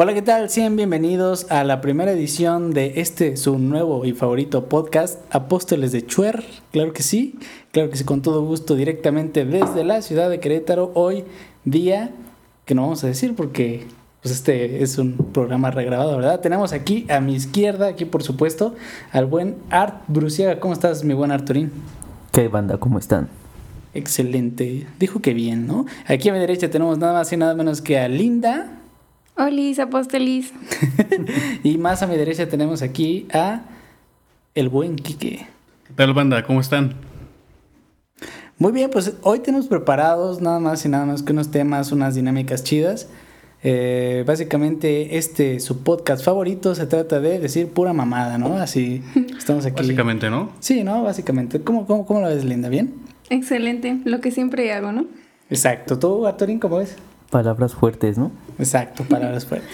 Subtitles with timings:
[0.00, 0.48] Hola, ¿qué tal?
[0.48, 6.06] Sean bienvenidos a la primera edición de este, su nuevo y favorito podcast, Apóstoles de
[6.06, 6.44] Chuer.
[6.70, 7.36] Claro que sí,
[7.72, 10.92] claro que sí, con todo gusto, directamente desde la ciudad de Querétaro.
[10.94, 11.24] Hoy,
[11.64, 12.12] día
[12.64, 13.88] que no vamos a decir porque
[14.22, 16.38] pues este es un programa regrabado, ¿verdad?
[16.38, 18.76] Tenemos aquí a mi izquierda, aquí por supuesto,
[19.10, 20.60] al buen Art Bruciaga.
[20.60, 21.72] ¿Cómo estás, mi buen Arturín?
[22.30, 22.78] ¿Qué banda?
[22.78, 23.28] ¿Cómo están?
[23.94, 24.86] Excelente.
[25.00, 25.86] Dijo que bien, ¿no?
[26.06, 28.78] Aquí a mi derecha tenemos nada más y nada menos que a Linda.
[29.38, 30.52] Olis, apóstolis.
[31.62, 33.62] y más a mi derecha tenemos aquí a
[34.56, 35.46] el buen Quique.
[35.86, 36.42] ¿Qué tal, banda?
[36.42, 36.94] ¿Cómo están?
[38.58, 42.16] Muy bien, pues hoy tenemos preparados nada más y nada más que unos temas, unas
[42.16, 43.08] dinámicas chidas.
[43.62, 48.56] Eh, básicamente, este su podcast favorito se trata de decir pura mamada, ¿no?
[48.56, 49.04] Así
[49.38, 49.82] estamos aquí.
[49.82, 50.50] Básicamente, ¿no?
[50.58, 51.04] Sí, ¿no?
[51.04, 51.60] Básicamente.
[51.60, 52.68] ¿Cómo, cómo, cómo lo ves, Linda?
[52.68, 52.92] ¿Bien?
[53.30, 55.06] Excelente, lo que siempre hago, ¿no?
[55.48, 55.96] Exacto.
[55.96, 56.96] ¿Tú, Arturín, cómo ves?
[57.30, 58.30] Palabras fuertes, ¿no?
[58.58, 59.68] Exacto, palabras fuertes.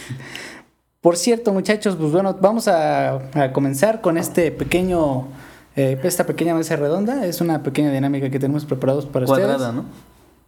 [1.01, 5.29] Por cierto, muchachos, pues bueno, vamos a, a comenzar con este pequeño,
[5.77, 7.27] eh, esta pequeña mesa redonda.
[7.27, 9.75] Es una pequeña dinámica que tenemos preparados para Cuadrada, ustedes.
[9.75, 9.85] ¿no?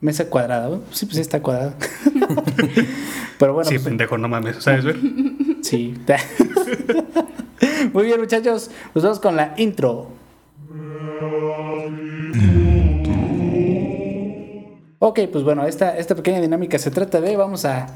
[0.01, 0.81] Mesa cuadrada, ¿no?
[0.93, 1.75] sí, pues sí está cuadrada.
[3.39, 4.57] Pero bueno, sí, pues, pendejo, no mames.
[4.63, 4.97] ¿Sabes ver?
[5.63, 5.95] sí.
[7.93, 10.09] Muy bien, muchachos, pues vamos con la intro.
[14.99, 17.87] Ok, pues bueno, esta, esta pequeña dinámica se trata de, vamos a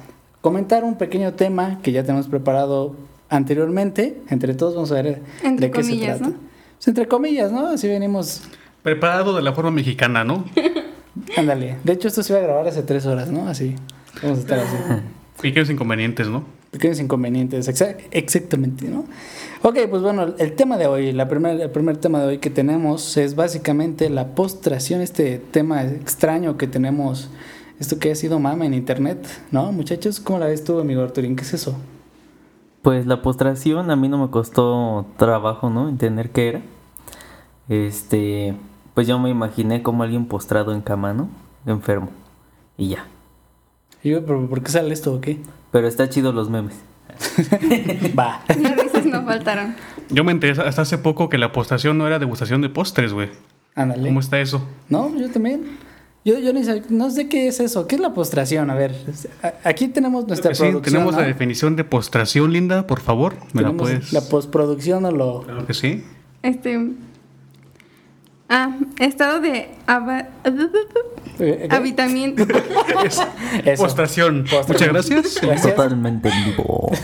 [0.41, 2.95] comentar un pequeño tema que ya tenemos preparado
[3.29, 4.21] anteriormente.
[4.29, 6.35] Entre todos vamos a ver Entre de qué comillas, se trata.
[6.37, 6.41] ¿no?
[6.77, 7.67] Pues entre comillas, ¿no?
[7.69, 8.43] Así venimos,
[8.83, 10.45] Preparado de la forma mexicana, ¿no?
[11.37, 11.77] ándale.
[11.85, 13.49] De hecho, esto se iba a grabar hace tres horas, ¿no?
[13.49, 13.75] Así,
[14.23, 14.77] vamos a estar así.
[15.41, 16.45] Pequeños inconvenientes, ¿no?
[16.71, 19.05] Pequeños inconvenientes, exa- exactamente, ¿no?
[19.63, 22.49] Ok, pues bueno, el tema de hoy, la primer, el primer tema de hoy que
[22.49, 27.29] tenemos es básicamente la postración, este tema extraño que tenemos,
[27.79, 29.71] esto que ha sido mama en internet, ¿no?
[29.71, 31.37] Muchachos, ¿cómo la ves tú, amigo Arturín?
[31.37, 31.77] ¿Qué es eso?
[32.81, 35.91] Pues la postración a mí no me costó trabajo, ¿no?
[35.91, 36.63] Entender qué era.
[37.69, 38.57] Este,
[38.95, 41.29] pues yo me imaginé como alguien postrado en cama, ¿no?
[41.67, 42.09] Enfermo.
[42.79, 43.05] Y ya.
[44.03, 45.39] Y yo, ¿pero ¿por qué sale esto o qué?
[45.71, 46.77] Pero está chido los memes.
[48.19, 48.41] Va.
[49.07, 49.75] No faltaron.
[50.11, 53.29] Yo me enteré hasta hace poco que la postación no era degustación de postres, güey.
[53.75, 54.09] Ándale.
[54.09, 54.67] ¿Cómo está eso?
[54.89, 55.79] No, yo también.
[56.25, 57.87] Yo, yo sé, no sé qué es eso.
[57.87, 58.69] ¿Qué es la postración?
[58.71, 58.95] A ver,
[59.65, 60.83] aquí tenemos nuestra Sí, producción.
[60.95, 61.21] tenemos ¿no?
[61.21, 63.37] la definición de postración, Linda, por favor.
[63.55, 64.13] ¿Me la puedes?
[64.13, 65.43] la postproducción o lo...
[65.43, 66.05] Claro que sí.
[66.43, 66.79] Este.
[68.51, 69.71] Ah, estado de
[71.71, 72.45] habitamiento.
[73.79, 74.45] Postración.
[74.45, 74.45] Postración.
[74.69, 75.41] Muchas gracias.
[75.41, 75.75] Gracias.
[75.75, 76.91] Totalmente en vivo.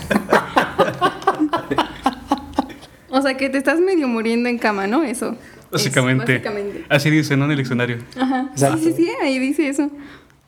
[3.09, 5.03] O sea, que te estás medio muriendo en cama, ¿no?
[5.03, 5.31] Eso.
[5.31, 6.41] es, Básicamente.
[6.89, 7.45] Así dice, ¿no?
[7.45, 7.99] En el diccionario.
[8.19, 8.49] Ajá.
[8.51, 8.77] Exacto.
[8.77, 9.89] Sí, sí, sí, ahí dice eso.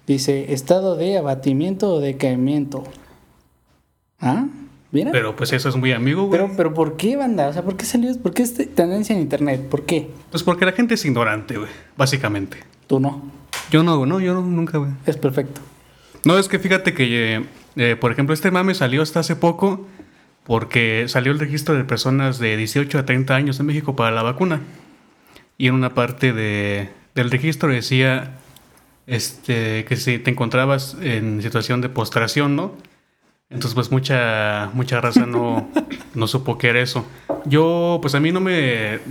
[0.05, 2.83] Dice, estado de abatimiento o decaimiento.
[4.19, 4.47] ¿Ah?
[4.91, 5.11] ¿Mira?
[5.11, 6.41] Pero, Pero pues eso es muy amigo, güey.
[6.57, 7.47] pero, ¿por qué, banda?
[7.47, 8.15] O sea, ¿por qué salió?
[8.17, 9.61] ¿Por qué es tendencia en internet?
[9.69, 10.09] ¿Por qué?
[10.31, 11.69] Pues porque la gente es ignorante, güey.
[11.95, 12.57] Básicamente.
[12.87, 13.21] Tú no.
[13.71, 14.91] Yo no, no, yo no, nunca, güey.
[15.05, 15.61] Es perfecto.
[16.25, 17.45] No, es que fíjate que, eh,
[17.75, 19.85] eh, por ejemplo, este mame salió hasta hace poco
[20.49, 24.23] porque salió el registro de personas de 18 a 30 años en México para la
[24.23, 24.61] vacuna.
[25.59, 28.39] Y en una parte de- del registro decía
[29.05, 32.73] este, que si te encontrabas en situación de postración, ¿no?
[33.51, 35.69] Entonces, pues mucha, mucha raza no,
[36.15, 37.05] no supo qué era eso.
[37.45, 39.01] Yo, pues a mí no me,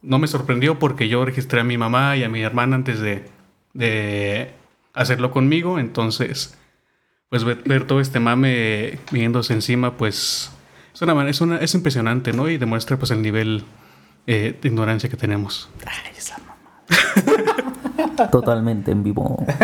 [0.00, 3.24] no me sorprendió porque yo registré a mi mamá y a mi hermana antes de,
[3.74, 4.50] de
[4.94, 5.78] hacerlo conmigo.
[5.78, 6.56] Entonces,
[7.28, 10.52] pues ver, ver todo este mame viniéndose encima, pues
[10.94, 12.48] es, una, manera- es, una, es impresionante, ¿no?
[12.48, 13.64] Y demuestra pues el nivel
[14.26, 15.68] eh, de ignorancia que tenemos.
[15.86, 18.28] Ay, esa mamá.
[18.30, 19.44] Totalmente en vivo.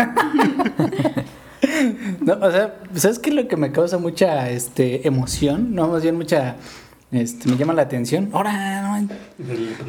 [2.21, 5.73] No, o sea, ¿sabes qué es lo que me causa mucha este, emoción?
[5.75, 6.55] No, más bien mucha...
[7.11, 8.29] Este, me llama la atención.
[8.33, 9.07] Ahora, no,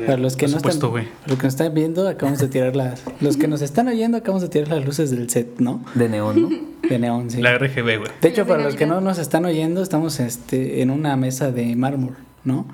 [0.06, 2.76] para los que no supuesto, están, para los que nos están viendo, acabamos de tirar
[2.76, 5.84] las, los que nos están oyendo, acabamos de tirar las luces del set, ¿no?
[5.94, 6.88] De neón, ¿no?
[6.88, 7.42] De neón, sí.
[7.42, 8.10] La RGB, güey.
[8.22, 11.74] De hecho, para los que no nos están oyendo, estamos este, en una mesa de
[11.74, 12.66] mármol, ¿no?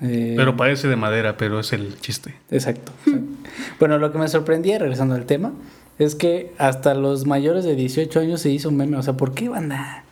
[0.00, 2.34] Eh, Pero parece de madera, pero es el chiste.
[2.50, 2.92] Exacto.
[3.06, 3.28] exacto.
[3.78, 5.52] bueno, lo que me sorprendía, regresando al tema,
[5.98, 8.96] es que hasta los mayores de 18 años se hizo un meme.
[8.96, 10.04] O sea, ¿por qué, banda?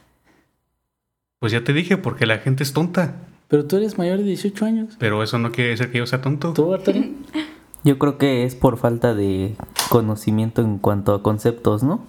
[1.41, 3.17] Pues ya te dije, porque la gente es tonta.
[3.53, 4.97] Pero tú eres mayor de 18 años.
[4.99, 6.55] Pero eso no quiere decir que yo sea tonto.
[6.55, 7.01] ¿Tú, Arturo?
[7.85, 9.57] Yo creo que es por falta de
[9.91, 12.07] conocimiento en cuanto a conceptos, ¿no?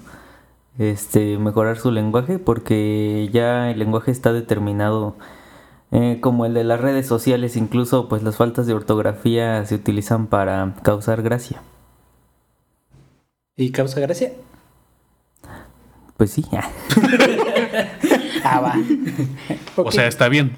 [0.80, 5.18] Este, mejorar su lenguaje porque ya el lenguaje está determinado
[5.92, 10.28] eh, como el de las redes sociales, incluso pues las faltas de ortografía se utilizan
[10.28, 11.62] para causar gracia.
[13.57, 14.31] ¿Y causa gracia?
[16.16, 16.45] Pues sí.
[18.45, 18.75] Ah, va.
[19.78, 20.57] O sea, está bien.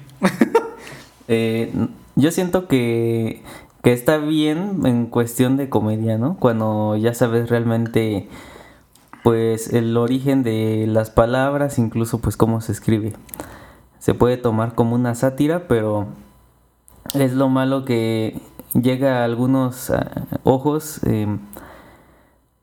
[1.28, 1.72] Eh,
[2.14, 3.42] yo siento que,
[3.82, 6.36] que está bien en cuestión de comedia, ¿no?
[6.38, 8.28] Cuando ya sabes realmente
[9.22, 13.12] pues el origen de las palabras, incluso pues cómo se escribe.
[13.98, 16.06] Se puede tomar como una sátira, pero
[17.12, 18.40] es lo malo que
[18.72, 21.40] llega a algunos ah, ojos, em,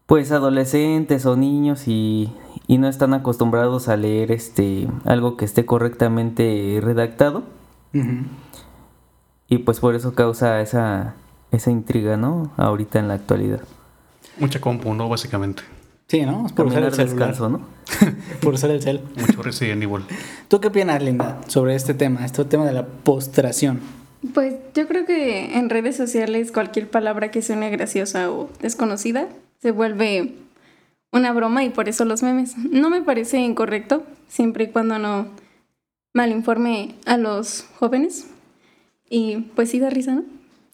[0.05, 2.31] pues adolescentes o niños y,
[2.67, 7.43] y no están acostumbrados a leer este algo que esté correctamente redactado
[7.93, 8.25] Ujú.
[9.47, 11.15] Y pues por eso causa esa
[11.51, 12.51] esa intriga, ¿no?
[12.57, 13.61] Ahorita en la actualidad.
[14.39, 15.07] Mucha compu, ¿no?
[15.07, 15.63] Básicamente.
[16.07, 16.45] Sí, ¿no?
[16.45, 17.29] Es por usar el celular.
[17.29, 17.61] descanso, ¿no?
[18.41, 19.01] Por usar el cel.
[19.15, 20.03] Mucho Resident Evil.
[20.47, 22.25] ¿Tú qué opinas, Linda, sobre este tema?
[22.25, 23.79] Este tema de la postración.
[24.33, 29.27] Pues yo creo que en redes sociales cualquier palabra que suene graciosa o desconocida
[29.61, 30.35] se vuelve
[31.11, 32.57] una broma y por eso los memes.
[32.57, 35.27] No me parece incorrecto, siempre y cuando no
[36.13, 38.27] malinforme a los jóvenes.
[39.09, 40.23] Y pues sí da risa, ¿no?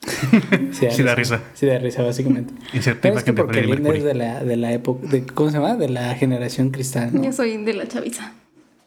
[0.72, 1.42] Sí da risa.
[1.54, 2.54] Sí da risa, básicamente.
[3.02, 5.76] Pero es que porque Linda es de la, de la época, de, ¿cómo se llama?
[5.76, 7.24] De la generación cristal, ¿no?
[7.24, 8.34] Yo soy de la chaviza.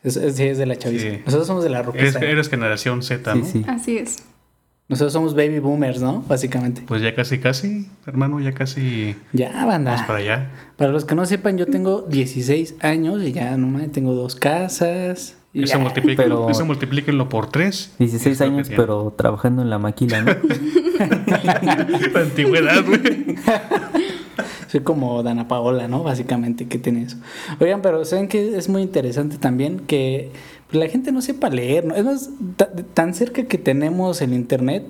[0.02, 1.10] Es, es- sí, es de la chaviza.
[1.10, 1.18] Sí.
[1.24, 2.20] Nosotros somos de la Eres, roquista.
[2.20, 3.44] eres generación Z, Sí, ¿no?
[3.46, 3.64] sí.
[3.68, 4.22] Así es.
[4.88, 6.22] Nosotros somos baby boomers, ¿no?
[6.28, 6.82] Básicamente.
[6.86, 10.04] Pues ya casi, casi, hermano, ya casi Ya, vamos banda.
[10.06, 10.50] para allá.
[10.76, 14.34] Para los que no sepan, yo tengo 16 años y ya, no mames, tengo dos
[14.36, 15.36] casas.
[15.54, 17.94] Y Eso, multiplica, pero- multiplíquenlo por 3.
[17.98, 20.32] 16 años, pero trabajando en la máquina, ¿no?
[22.14, 23.36] La antigüedad, güey.
[24.68, 26.02] Soy como Dana Paola, ¿no?
[26.02, 27.18] Básicamente, que tiene eso.
[27.60, 29.80] Oigan, pero ¿saben que es muy interesante también?
[29.80, 30.30] Que
[30.70, 31.94] la gente no sepa leer, ¿no?
[31.94, 34.84] Es más, ta- tan cerca que tenemos el internet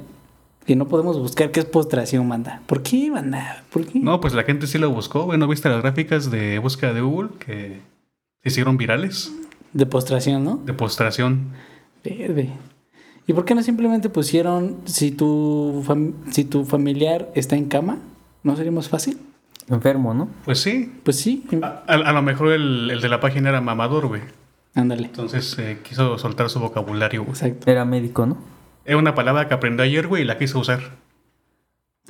[0.65, 2.63] que no podemos buscar qué es postración, banda.
[2.67, 3.65] ¿Por qué, banda?
[3.73, 3.99] ¿Por qué?
[3.99, 5.25] No, pues la gente sí lo buscó.
[5.27, 7.81] Bueno, ¿viste las gráficas de búsqueda de Google que
[8.45, 9.33] se hicieron virales?
[9.73, 10.57] De postración, ¿no?
[10.65, 11.53] De postración.
[12.05, 12.51] Verde.
[13.27, 17.99] ¿Y por qué no simplemente pusieron si tu, fam- si tu familiar está en cama?
[18.43, 19.19] ¿No sería más fácil?
[19.69, 20.29] Enfermo, ¿no?
[20.45, 20.93] Pues sí.
[21.05, 24.23] Pues sí, A, a- a lo mejor el, el de la página era mamador, güey.
[24.75, 25.05] ándale.
[25.05, 27.33] Entonces eh, quiso soltar su vocabulario, güey.
[27.33, 27.71] Exacto.
[27.71, 28.37] Era médico, ¿no?
[28.85, 30.81] Es una palabra que aprendió ayer, güey, y la quiso usar.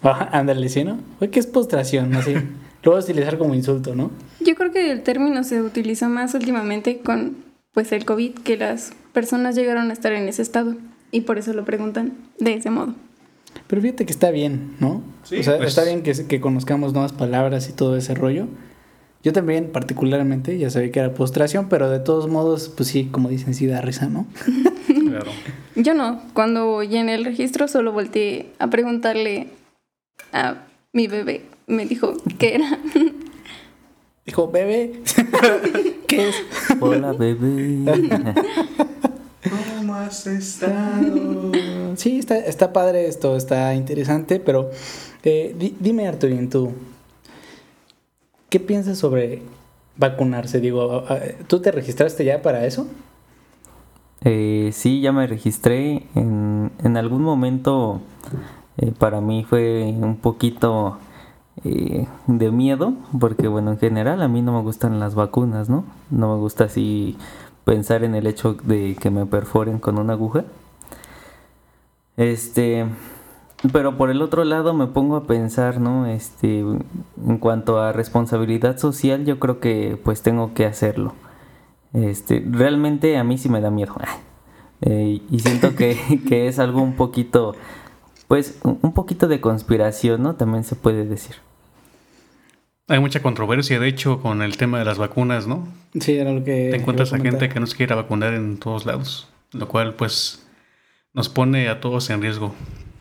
[0.03, 0.99] Ajá, ándale, ¿sí, no?
[1.21, 2.15] Oye, ¿qué es postración?
[2.15, 2.35] Así.
[2.83, 4.11] Lo vas a utilizar como insulto, ¿no?
[4.41, 7.37] Yo creo que el término se utiliza más últimamente con
[7.73, 10.77] pues el COVID, que las personas llegaron a estar en ese estado
[11.11, 12.95] y por eso lo preguntan de ese modo.
[13.67, 15.03] Pero fíjate que está bien, ¿no?
[15.25, 18.47] Sí, o sea, pues- está bien que, que conozcamos nuevas palabras y todo ese rollo.
[19.23, 23.29] Yo también, particularmente, ya sabía que era postración, pero de todos modos, pues sí, como
[23.29, 24.27] dicen, sí da risa, ¿no?
[25.13, 25.31] Claro.
[25.77, 29.49] Yo no, cuando llené el registro solo volteé a preguntarle
[30.33, 30.65] a
[30.95, 31.43] mi bebé.
[31.67, 32.79] Me dijo qué era.
[34.25, 35.01] Dijo, bebé,
[36.07, 36.37] ¿qué es?
[36.81, 38.35] Hola, bebé.
[39.79, 41.53] ¿Cómo has estado?
[41.97, 44.71] Sí, está, está padre esto, está interesante, pero
[45.25, 46.71] eh, di- dime, Arturín, tú,
[48.49, 49.43] ¿qué piensas sobre
[49.97, 50.61] vacunarse?
[50.61, 51.05] Digo,
[51.49, 52.87] ¿tú te registraste ya para eso?
[54.25, 56.05] Eh, sí, ya me registré.
[56.15, 58.01] En, en algún momento
[58.79, 60.99] eh, para mí fue un poquito
[61.65, 65.85] eh, de miedo, porque bueno, en general a mí no me gustan las vacunas, ¿no?
[66.11, 67.17] No me gusta así
[67.65, 70.45] pensar en el hecho de que me perforen con una aguja.
[72.17, 72.87] Este,
[73.73, 76.07] pero por el otro lado me pongo a pensar, ¿no?
[76.07, 81.15] Este, en cuanto a responsabilidad social, yo creo que pues tengo que hacerlo.
[81.93, 83.95] Este, realmente a mí sí me da miedo.
[84.85, 85.97] Eh, y siento que,
[86.29, 87.55] que es algo un poquito,
[88.27, 90.35] pues, un un poquito de conspiración, ¿no?
[90.35, 91.37] También se puede decir.
[92.89, 95.69] Hay mucha controversia, de hecho, con el tema de las vacunas, ¿no?
[95.99, 96.71] Sí, era lo que...
[96.71, 100.45] Te encuentras a gente que no se quiere vacunar en todos lados, lo cual, pues,
[101.15, 102.55] nos pone a todos en riesgo,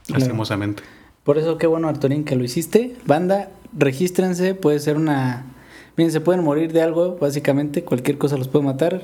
[0.05, 0.19] Claro.
[0.19, 0.83] lastimosamente.
[1.23, 2.95] Por eso qué bueno, Arturín, que lo hiciste.
[3.05, 5.45] Banda, regístrense, puede ser una...
[5.97, 9.03] Miren, se pueden morir de algo, básicamente, cualquier cosa los puede matar.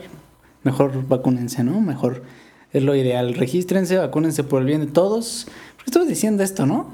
[0.64, 1.82] Mejor vacúnense, ¿no?
[1.82, 2.24] Mejor
[2.72, 3.34] es lo ideal.
[3.36, 5.48] Regístrense, vacúnense por el bien de todos.
[5.76, 6.92] Porque estamos diciendo esto, ¿no?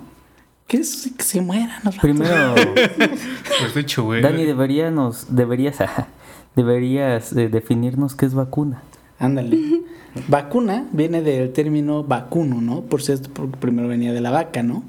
[0.68, 1.98] Que, es- que se mueran los.
[1.98, 2.56] Primero,
[3.60, 4.22] Pues, de hecho, güey.
[4.22, 5.78] Dani, deberíamos, deberías,
[6.56, 8.82] deberías eh, definirnos qué es vacuna.
[9.20, 9.58] Ándale.
[10.28, 12.82] Vacuna viene del término vacuno, ¿no?
[12.82, 14.84] Por cierto, porque primero venía de la vaca, ¿no?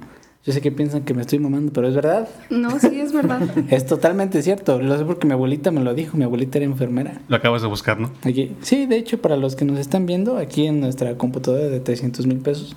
[0.44, 2.28] Yo sé que piensan que me estoy mamando, pero es verdad.
[2.50, 3.40] No, sí, es verdad.
[3.70, 4.78] Es totalmente cierto.
[4.82, 6.18] Lo sé porque mi abuelita me lo dijo.
[6.18, 7.22] Mi abuelita era enfermera.
[7.28, 8.10] Lo acabas de buscar, ¿no?
[8.22, 8.54] Aquí.
[8.60, 12.26] Sí, de hecho, para los que nos están viendo, aquí en nuestra computadora de 300
[12.26, 12.76] mil pesos,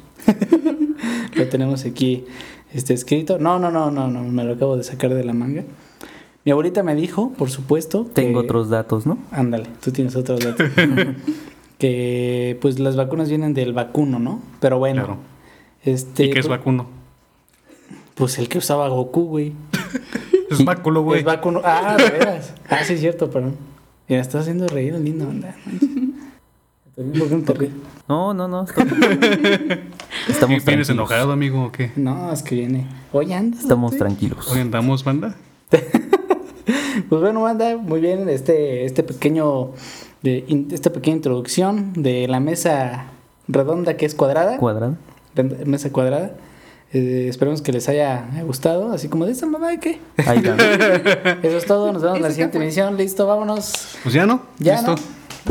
[1.35, 2.23] lo tenemos aquí
[2.73, 3.37] este, escrito.
[3.39, 5.63] No, no, no, no, no, me lo acabo de sacar de la manga.
[6.45, 9.17] Mi abuelita me dijo, por supuesto, Tengo que- otros datos, ¿no?
[9.31, 10.69] Ándale, tú tienes otros datos.
[11.77, 14.41] que pues las vacunas vienen del vacuno, ¿no?
[14.59, 15.03] Pero bueno.
[15.05, 15.17] Claro.
[15.83, 16.87] Este, ¿Y qué es pues, vacuno?
[18.15, 19.53] Pues el que usaba Goku, güey.
[20.49, 21.19] Es báculo, güey.
[21.19, 21.59] Es vacuno.
[21.63, 22.53] Ah, de veras.
[22.69, 23.57] Ah, sí, es cierto, perdón.
[24.07, 25.53] Mira, estás haciendo reír el lindo, anda.
[26.95, 27.71] ¿Por qué no te ríes?
[28.07, 28.63] No, no, no.
[28.63, 28.87] estoy-
[30.27, 30.89] Estamos ¿Vienes tranquilos.
[30.89, 31.91] enojado, amigo, o qué?
[31.95, 32.85] No, es que viene.
[33.13, 33.57] Oye, anda.
[33.59, 34.47] Estamos tranquilos.
[34.51, 35.35] Hoy andamos, banda.
[37.09, 39.69] Pues bueno, anda muy bien este, este pequeño,
[40.23, 43.05] de, in- esta pequeña introducción de la mesa
[43.47, 44.97] redonda que es cuadrada, Cuadrado.
[45.35, 46.33] red- mesa cuadrada.
[46.93, 49.99] Eh, esperemos que les haya gustado, así como de esta mamá de qué.
[50.25, 50.55] Ahí va.
[51.43, 53.71] Eso es todo, nos vemos en la siguiente emisión, listo, vámonos.
[54.03, 54.41] Pues ya no.
[54.59, 54.95] Ya Listo.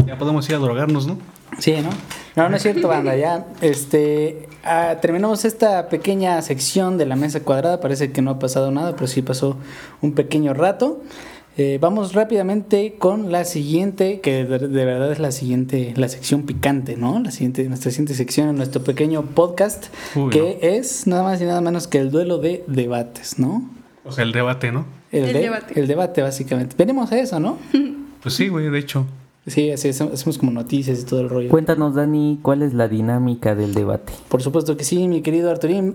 [0.06, 1.18] Ya podemos ir a drogarnos, ¿no?
[1.58, 1.90] Sí, ¿no?
[2.34, 3.16] No, no es cierto, banda.
[3.16, 7.80] Ya, este, ah, terminamos esta pequeña sección de la mesa cuadrada.
[7.80, 9.56] Parece que no ha pasado nada, pero sí pasó
[10.02, 11.02] un pequeño rato.
[11.58, 16.42] Eh, vamos rápidamente con la siguiente, que de, de verdad es la siguiente, la sección
[16.42, 17.18] picante, ¿no?
[17.20, 21.44] La siguiente, nuestra siguiente sección en nuestro pequeño podcast, Uy, que es nada más y
[21.46, 23.62] nada menos que el duelo de debates, ¿no?
[24.04, 24.84] O sea, el debate, ¿no?
[25.10, 25.80] El de- debate.
[25.80, 26.74] El debate, básicamente.
[26.76, 27.56] Venimos a eso, ¿no?
[28.22, 29.06] Pues sí, güey, de hecho.
[29.46, 31.50] Sí, así hacemos hacemos como noticias y todo el rollo.
[31.50, 34.12] Cuéntanos, Dani, cuál es la dinámica del debate.
[34.28, 35.94] Por supuesto que sí, mi querido Arturín.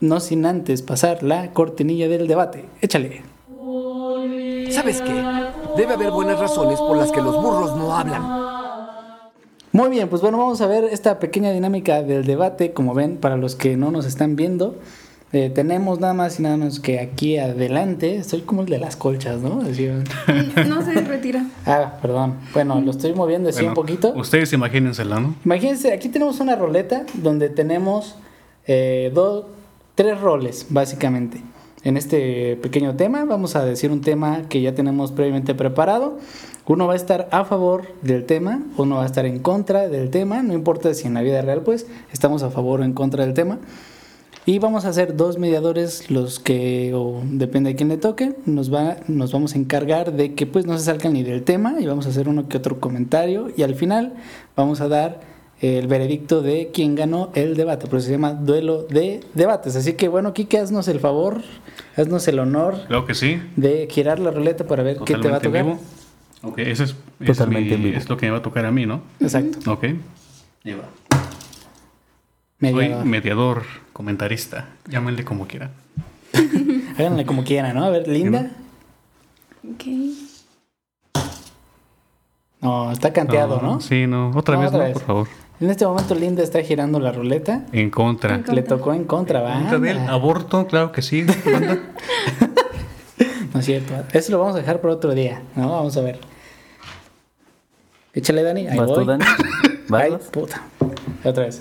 [0.00, 2.64] No sin antes pasar la cortinilla del debate.
[2.80, 3.22] Échale.
[4.70, 5.24] ¿Sabes qué?
[5.76, 8.22] Debe haber buenas razones por las que los burros no hablan.
[9.70, 12.72] Muy bien, pues bueno, vamos a ver esta pequeña dinámica del debate.
[12.72, 14.76] Como ven, para los que no nos están viendo,
[15.32, 18.22] eh, tenemos nada más y nada menos que aquí adelante.
[18.22, 19.62] Soy como el de las colchas, ¿no?
[19.62, 19.88] Así,
[20.68, 21.46] No se retira.
[21.66, 22.34] ah, perdón.
[22.52, 24.12] Bueno, lo estoy moviendo así un poquito.
[24.14, 25.34] Ustedes imagínensela, ¿no?
[25.44, 28.16] Imagínense, aquí tenemos una roleta donde tenemos
[28.66, 29.46] eh, dos,
[29.94, 31.40] tres roles, básicamente.
[31.84, 36.18] En este pequeño tema vamos a decir un tema que ya tenemos previamente preparado.
[36.66, 40.10] Uno va a estar a favor del tema, uno va a estar en contra del
[40.10, 43.24] tema, no importa si en la vida real pues estamos a favor o en contra
[43.24, 43.58] del tema.
[44.44, 48.74] Y vamos a hacer dos mediadores, los que, o depende de quién le toque, nos,
[48.74, 51.86] va, nos vamos a encargar de que pues no se salgan ni del tema y
[51.86, 54.14] vamos a hacer uno que otro comentario y al final
[54.56, 55.20] vamos a dar
[55.60, 59.76] el veredicto de quién ganó el debate, por eso se llama duelo de debates.
[59.76, 61.40] Así que bueno, Kike, haznos el favor,
[61.96, 63.40] haznos el honor Claro que sí.
[63.54, 65.78] de girar la ruleta para ver qué te va a Totalmente en tocar.
[66.42, 66.50] vivo.
[66.50, 67.96] Ok, eso es, es, Totalmente mi- en vivo.
[67.96, 69.02] es lo que me va a tocar a mí, ¿no?
[69.20, 69.70] Exacto.
[69.72, 69.84] Ok.
[69.84, 70.88] Ahí va.
[72.62, 73.04] Soy Mediador.
[73.04, 74.68] mediador, comentarista.
[74.88, 75.70] Llámenle como quieran.
[76.98, 77.84] Háganle como quieran, ¿no?
[77.84, 78.50] A ver, Linda.
[79.68, 79.84] Ok.
[82.60, 83.80] No, está canteado, ¿no?
[83.80, 84.30] Sí, no.
[84.36, 84.92] Otra No, vez, otra no, vez.
[84.94, 85.28] por favor.
[85.60, 87.64] En este momento Linda está girando la ruleta.
[87.72, 88.30] En contra.
[88.34, 88.54] En contra.
[88.54, 89.54] Le tocó en contra, ¿va?
[89.58, 90.66] ¿Contra del aborto?
[90.68, 91.24] Claro que sí.
[91.24, 91.78] banda.
[93.52, 93.92] No es cierto.
[94.14, 95.68] Eso lo vamos a dejar por otro día, ¿no?
[95.70, 96.18] Vamos a ver.
[98.14, 98.66] Échale, Dani.
[98.66, 99.04] Ahí ¿Vas tú, voy.
[99.04, 99.24] Dani?
[99.88, 100.62] ¿Vas, Ay, puta.
[101.22, 101.60] Otra vez.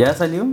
[0.00, 0.46] ¿Ya salió?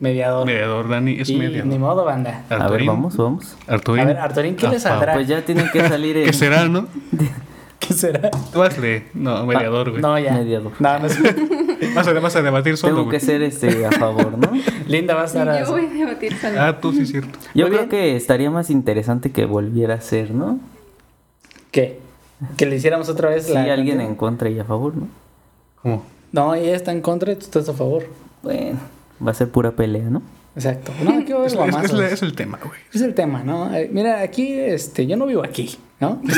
[0.00, 0.46] Mediador.
[0.46, 1.66] mediador, Dani, es y mediador.
[1.66, 2.44] ni modo, banda.
[2.48, 3.56] A ver, vamos, vamos.
[3.66, 4.02] Arturín.
[4.04, 5.12] A ver, Arturín, ¿qué le Ah, saldrá?
[5.14, 6.86] Pues ya tienen que salir ¿Qué en será, no?
[7.80, 8.30] ¿Qué será?
[8.52, 9.06] Tú hazle.
[9.14, 10.00] No, mediador, güey.
[10.02, 10.32] No, ya.
[10.34, 10.72] Mediador.
[10.78, 11.18] No, no es...
[11.94, 14.50] Vas, a, vas a debatir solo, Tengo que ser este a favor, ¿no?
[14.88, 16.66] Linda va a Sí, yo voy a debatir sola.
[16.68, 17.38] Ah, tú sí, es cierto.
[17.54, 17.88] Yo Muy creo bien.
[17.88, 20.58] que estaría más interesante que volviera a ser, ¿no?
[21.70, 22.00] ¿Qué?
[22.56, 23.62] Que le hiciéramos otra vez Si la...
[23.72, 25.08] alguien en contra y a favor, ¿no?
[25.82, 26.04] ¿Cómo?
[26.32, 28.04] No, ella está en contra y tú estás a favor.
[28.54, 28.78] Bueno,
[29.26, 30.22] va a ser pura pelea, ¿no?
[30.56, 30.92] Exacto.
[31.04, 32.78] No, aquí va a haber Es, es- es el tema, güey.
[32.92, 33.74] Es el tema, ¿no?
[33.74, 36.20] Eh, Mira, aquí, este, yo no vivo aquí, ¿no?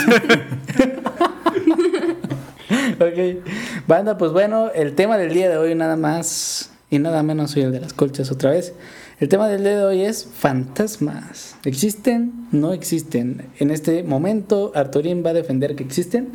[3.00, 3.44] ok.
[3.86, 7.62] Banda, pues bueno, el tema del día de hoy nada más y nada menos soy
[7.62, 8.74] el de las colchas otra vez.
[9.20, 11.56] El tema del día de hoy es fantasmas.
[11.64, 12.46] ¿Existen?
[12.52, 13.46] ¿No existen?
[13.58, 16.30] En este momento, Arturín va a defender que existen.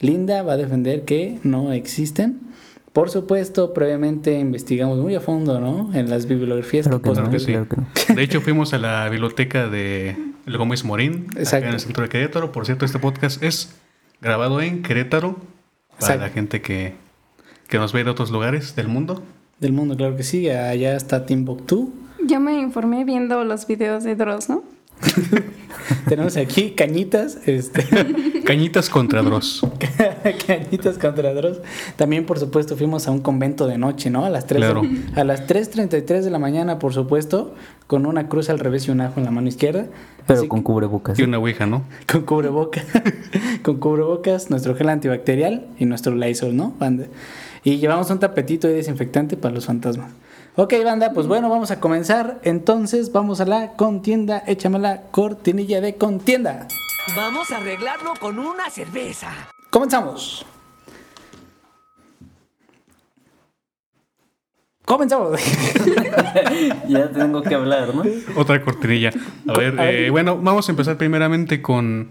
[0.00, 2.40] Linda va a defender que no existen.
[2.94, 5.90] Por supuesto, previamente investigamos muy a fondo, ¿no?
[5.94, 7.46] En las bibliografías Claro que ponen no, que sí.
[7.46, 8.14] claro que no.
[8.14, 12.08] De hecho, fuimos a la biblioteca de El Gómez Morín, acá en el centro de
[12.08, 12.52] Querétaro.
[12.52, 13.74] Por cierto, este podcast es
[14.20, 16.22] grabado en Querétaro para Exacto.
[16.22, 16.94] la gente que,
[17.66, 19.24] que nos ve de otros lugares del mundo.
[19.58, 20.48] Del mundo, claro que sí.
[20.48, 21.92] Allá está Timbuktu.
[22.24, 24.62] Yo me informé viendo los videos de Dross, ¿no?
[26.08, 27.84] Tenemos aquí cañitas, este,
[28.44, 29.66] Cañitas contra Dross.
[30.46, 31.60] cañitas contra Dross.
[31.96, 34.24] También, por supuesto, fuimos a un convento de noche, ¿no?
[34.24, 34.82] A las 3 Claro.
[35.14, 37.54] a las 3.33 de la mañana, por supuesto,
[37.86, 39.86] con una cruz al revés y un ajo en la mano izquierda.
[40.26, 41.18] Pero Así con cubrebocas.
[41.18, 41.82] Y una ouija, ¿no?
[42.10, 42.84] Con cubrebocas,
[43.62, 46.74] con cubrebocas, nuestro gel antibacterial y nuestro Lysol, ¿no?
[47.62, 50.10] Y llevamos un tapetito de desinfectante para los fantasmas.
[50.56, 52.38] Ok, banda, pues bueno, vamos a comenzar.
[52.44, 54.44] Entonces, vamos a la contienda.
[54.46, 56.68] Échame la cortinilla de contienda.
[57.16, 59.32] Vamos a arreglarlo con una cerveza.
[59.70, 60.46] Comenzamos.
[64.84, 65.40] Comenzamos.
[66.88, 68.04] ya tengo que hablar, ¿no?
[68.36, 69.10] Otra cortinilla.
[69.48, 72.10] A ver, eh, bueno, vamos a empezar primeramente con.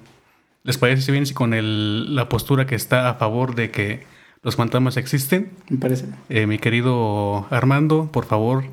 [0.64, 4.06] ¿Les parece bien si con el, la postura que está a favor de que
[4.44, 5.52] los fantasmas existen?
[5.70, 6.06] Me parece.
[6.30, 8.64] Eh, mi querido Armando, por favor,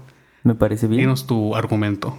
[0.42, 1.00] Me parece bien.
[1.02, 2.16] dinos tu argumento.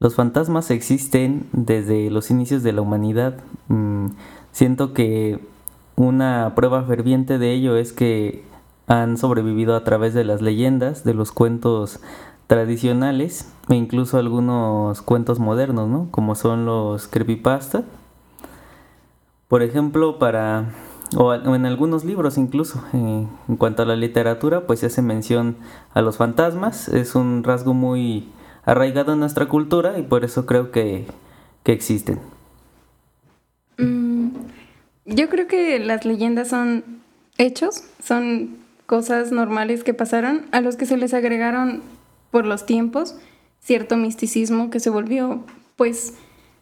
[0.00, 3.36] Los fantasmas existen desde los inicios de la humanidad.
[3.68, 4.06] Mm,
[4.52, 5.38] siento que
[5.96, 8.42] una prueba ferviente de ello es que
[8.86, 12.00] han sobrevivido a través de las leyendas, de los cuentos
[12.46, 16.08] tradicionales e incluso algunos cuentos modernos, ¿no?
[16.10, 17.84] Como son los creepypasta.
[19.46, 20.72] Por ejemplo, para
[21.16, 25.56] o en algunos libros incluso, eh, en cuanto a la literatura, pues se hace mención
[25.92, 26.88] a los fantasmas.
[26.88, 28.28] Es un rasgo muy
[28.64, 31.06] arraigado en nuestra cultura y por eso creo que,
[31.64, 32.20] que existen.
[33.78, 34.28] Mm,
[35.06, 36.84] yo creo que las leyendas son
[37.38, 41.82] hechos, son cosas normales que pasaron, a los que se les agregaron
[42.30, 43.16] por los tiempos
[43.60, 45.44] cierto misticismo que se volvió,
[45.76, 46.14] pues,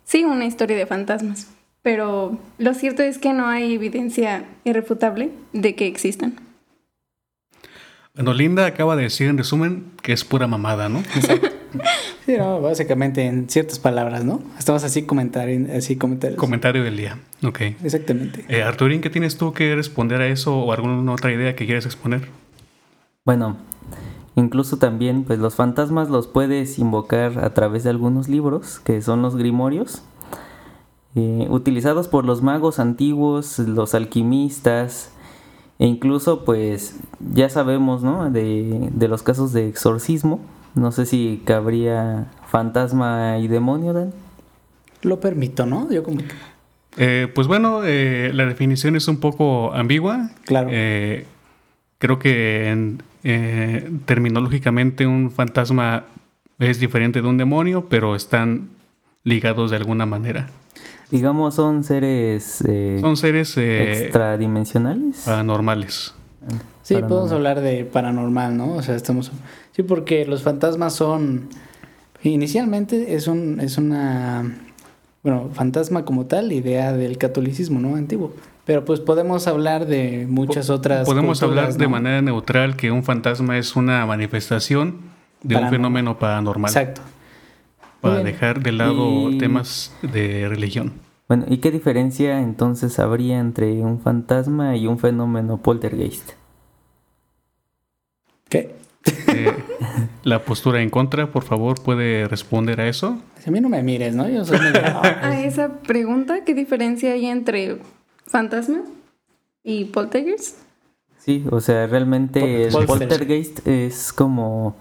[0.04, 1.48] sí, una historia de fantasmas.
[1.88, 6.34] Pero lo cierto es que no hay evidencia irrefutable de que existan.
[8.14, 11.02] Bueno, Linda acaba de decir en resumen que es pura mamada, ¿no?
[12.26, 14.42] Sí, no, básicamente en ciertas palabras, ¿no?
[14.58, 16.38] Estamos así comentar, así comentarios.
[16.38, 17.18] Comentario del día.
[17.42, 17.60] Ok.
[17.82, 18.44] Exactamente.
[18.50, 21.86] Eh, Arturín, ¿qué tienes tú que responder a eso o alguna otra idea que quieras
[21.86, 22.28] exponer?
[23.24, 23.56] Bueno,
[24.34, 29.22] incluso también pues los fantasmas los puedes invocar a través de algunos libros que son
[29.22, 30.02] los grimorios,
[31.14, 35.10] eh, utilizados por los magos antiguos, los alquimistas
[35.78, 36.96] e incluso pues
[37.34, 38.30] ya sabemos, ¿no?
[38.30, 40.40] De, de los casos de exorcismo.
[40.74, 44.12] No sé si cabría fantasma y demonio, Dan.
[45.02, 45.90] Lo permito, ¿no?
[45.90, 46.24] Yo como que...
[46.96, 50.30] Eh, pues bueno, eh, la definición es un poco ambigua.
[50.44, 50.68] Claro.
[50.72, 51.26] Eh,
[51.98, 56.04] creo que en- eh, terminológicamente un fantasma
[56.58, 58.68] es diferente de un demonio, pero están
[59.24, 60.48] ligados de alguna manera.
[61.10, 65.22] Digamos son seres eh, Son seres eh, extradimensionales.
[65.24, 66.14] paranormales.
[66.82, 67.08] Sí, Paranormal.
[67.08, 68.74] podemos hablar de paranormal, ¿no?
[68.74, 69.32] O sea, estamos...
[69.72, 71.48] Sí, porque los fantasmas son...
[72.22, 74.56] Inicialmente es, un, es una...
[75.22, 77.96] Bueno, fantasma como tal, idea del catolicismo, ¿no?
[77.96, 78.32] Antiguo.
[78.64, 81.06] Pero pues podemos hablar de muchas otras...
[81.06, 81.90] Podemos culturas, hablar de ¿no?
[81.90, 84.98] manera neutral que un fantasma es una manifestación
[85.42, 86.70] de un fenómeno paranormal.
[86.70, 87.00] Exacto.
[88.00, 88.26] Para bien.
[88.26, 90.92] dejar de lado Y- temas de religión.
[91.28, 96.30] Bueno, ¿y qué diferencia entonces habría entre un fantasma y un fenómeno poltergeist?
[98.48, 98.74] ¿Qué?
[99.28, 99.52] Eh,
[100.24, 103.18] la postura en contra, por favor, puede responder a eso.
[103.46, 104.28] A mí no me mires, ¿no?
[104.28, 107.78] Yo soy medio- A esa pregunta, ¿qué diferencia hay entre
[108.26, 108.82] fantasma
[109.62, 110.58] y poltergeist?
[111.18, 114.76] Sí, o sea, realmente el Pol- poltergeist es como,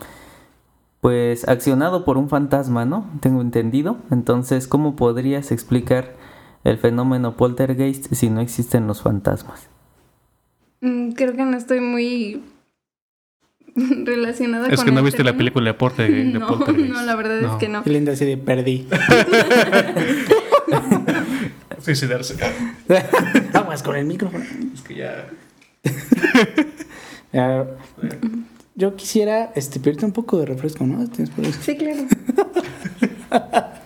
[1.01, 3.09] pues, accionado por un fantasma, ¿no?
[3.21, 3.97] Tengo entendido.
[4.11, 6.15] Entonces, ¿cómo podrías explicar
[6.63, 9.69] el fenómeno poltergeist si no existen los fantasmas?
[10.81, 12.43] Mm, Creo que no estoy muy
[13.75, 16.93] relacionada Es con que no el viste la película de, Porte, de No, Poltergeist.
[16.93, 17.53] no, la verdad No.
[17.53, 17.81] es que no.
[17.85, 18.87] Linda así de perdí.
[21.81, 22.35] Suicidarse.
[23.53, 24.43] Aguas con el micrófono.
[24.73, 25.27] Es que ya.
[27.33, 27.63] Ah,
[28.77, 31.05] yo quisiera este, pedirte un poco de refresco, ¿no?
[31.09, 31.59] ¿Tienes por eso?
[31.61, 32.03] Sí, claro.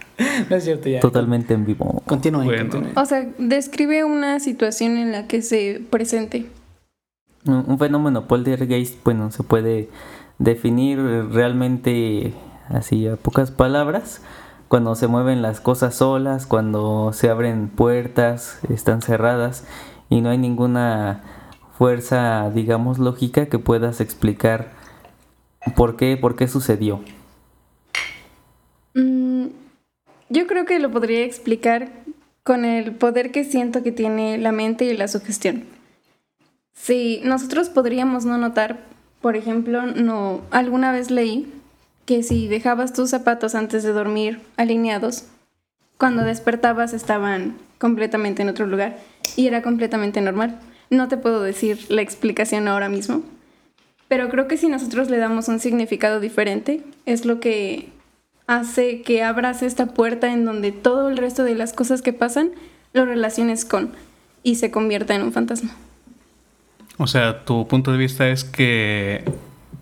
[0.50, 1.00] No es cierto, ya.
[1.00, 2.04] Totalmente en vivo.
[2.06, 2.90] Continúen, Bueno.
[2.96, 6.48] O sea, describe una situación en la que se presente.
[7.46, 9.90] Un un fenómeno poltergeist, bueno, se puede
[10.40, 11.00] definir
[11.32, 12.34] realmente
[12.70, 14.22] así a pocas palabras.
[14.68, 19.66] Cuando se mueven las cosas solas, cuando se abren puertas, están cerradas
[20.10, 21.24] y no hay ninguna
[21.78, 24.81] fuerza, digamos, lógica que puedas explicar
[25.76, 27.02] por qué, por qué sucedió.
[28.94, 29.48] Mm,
[30.30, 31.90] yo creo que lo podría explicar
[32.44, 35.64] con el poder que siento que tiene la mente y la sugestión.
[36.74, 38.80] Si nosotros podríamos no notar,
[39.22, 41.54] por ejemplo, no alguna vez leí
[42.06, 45.26] que si dejabas tus zapatos antes de dormir alineados,
[45.98, 48.98] cuando despertabas estaban completamente en otro lugar
[49.36, 50.60] y era completamente normal.
[50.90, 53.22] No te puedo decir la explicación ahora mismo,
[54.12, 57.88] pero creo que si nosotros le damos un significado diferente, es lo que
[58.46, 62.52] hace que abras esta puerta en donde todo el resto de las cosas que pasan
[62.92, 63.94] lo relaciones con
[64.44, 65.72] y se convierta en un fantasma.
[66.98, 69.24] O sea, tu punto de vista es que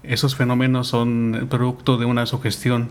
[0.03, 2.89] esos fenómenos son producto de una sugestión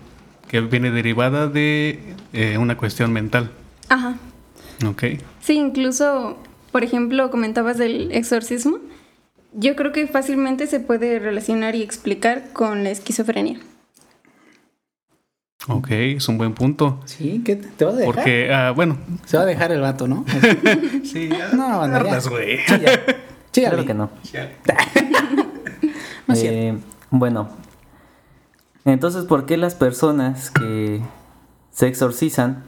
[0.49, 2.01] que viene derivada de
[2.33, 3.53] eh, una cuestión mental.
[3.89, 4.17] Ajá.
[4.85, 5.05] Ok.
[5.41, 6.37] Sí, incluso,
[6.73, 8.79] por ejemplo, comentabas del exorcismo.
[9.53, 13.61] Yo creo que fácilmente se puede relacionar y explicar con la esquizofrenia.
[15.67, 17.01] Ok, es un buen punto.
[17.05, 18.15] Sí, ¿qué te, te vas a dejar?
[18.15, 20.25] Porque, ah, bueno, Se va a dejar el vato, ¿no?
[21.05, 21.97] sí, No, ya.
[21.97, 22.59] ardas, güey.
[22.67, 23.01] Sí, ya.
[23.53, 24.11] Sí, Claro que no.
[26.27, 26.35] No.
[26.35, 26.77] Eh,
[27.11, 27.49] bueno,
[28.85, 31.01] entonces, ¿por qué las personas que
[31.71, 32.65] se exorcizan,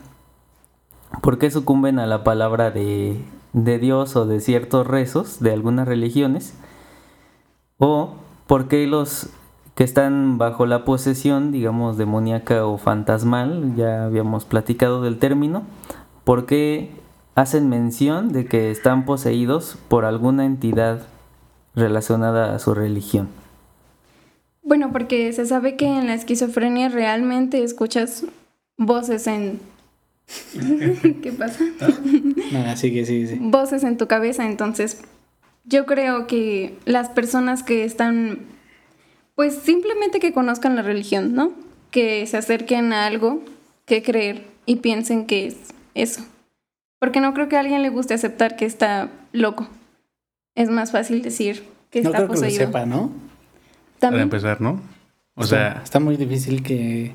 [1.20, 3.18] por qué sucumben a la palabra de,
[3.52, 6.54] de Dios o de ciertos rezos de algunas religiones?
[7.80, 8.14] ¿O
[8.46, 9.30] por qué los
[9.74, 15.62] que están bajo la posesión, digamos, demoníaca o fantasmal, ya habíamos platicado del término,
[16.24, 16.90] por qué
[17.34, 21.06] hacen mención de que están poseídos por alguna entidad
[21.74, 23.28] relacionada a su religión?
[24.62, 28.26] Bueno, porque se sabe que en la esquizofrenia realmente escuchas
[28.76, 29.58] voces en...
[31.22, 31.64] ¿Qué pasa?
[32.52, 33.38] No, sigue, sigue, sigue.
[33.40, 35.02] Voces en tu cabeza, entonces
[35.70, 38.40] yo creo que las personas que están,
[39.36, 41.52] pues simplemente que conozcan la religión, ¿no?
[41.90, 43.42] Que se acerquen a algo
[43.86, 45.56] que creer y piensen que es
[45.94, 46.22] eso.
[46.98, 49.68] Porque no creo que a alguien le guste aceptar que está loco.
[50.54, 52.66] Es más fácil decir que No está creo que lo poseído.
[52.66, 53.10] sepa, ¿no?
[54.00, 54.80] Para empezar, ¿no?
[55.34, 57.12] O O sea, sea, está muy difícil que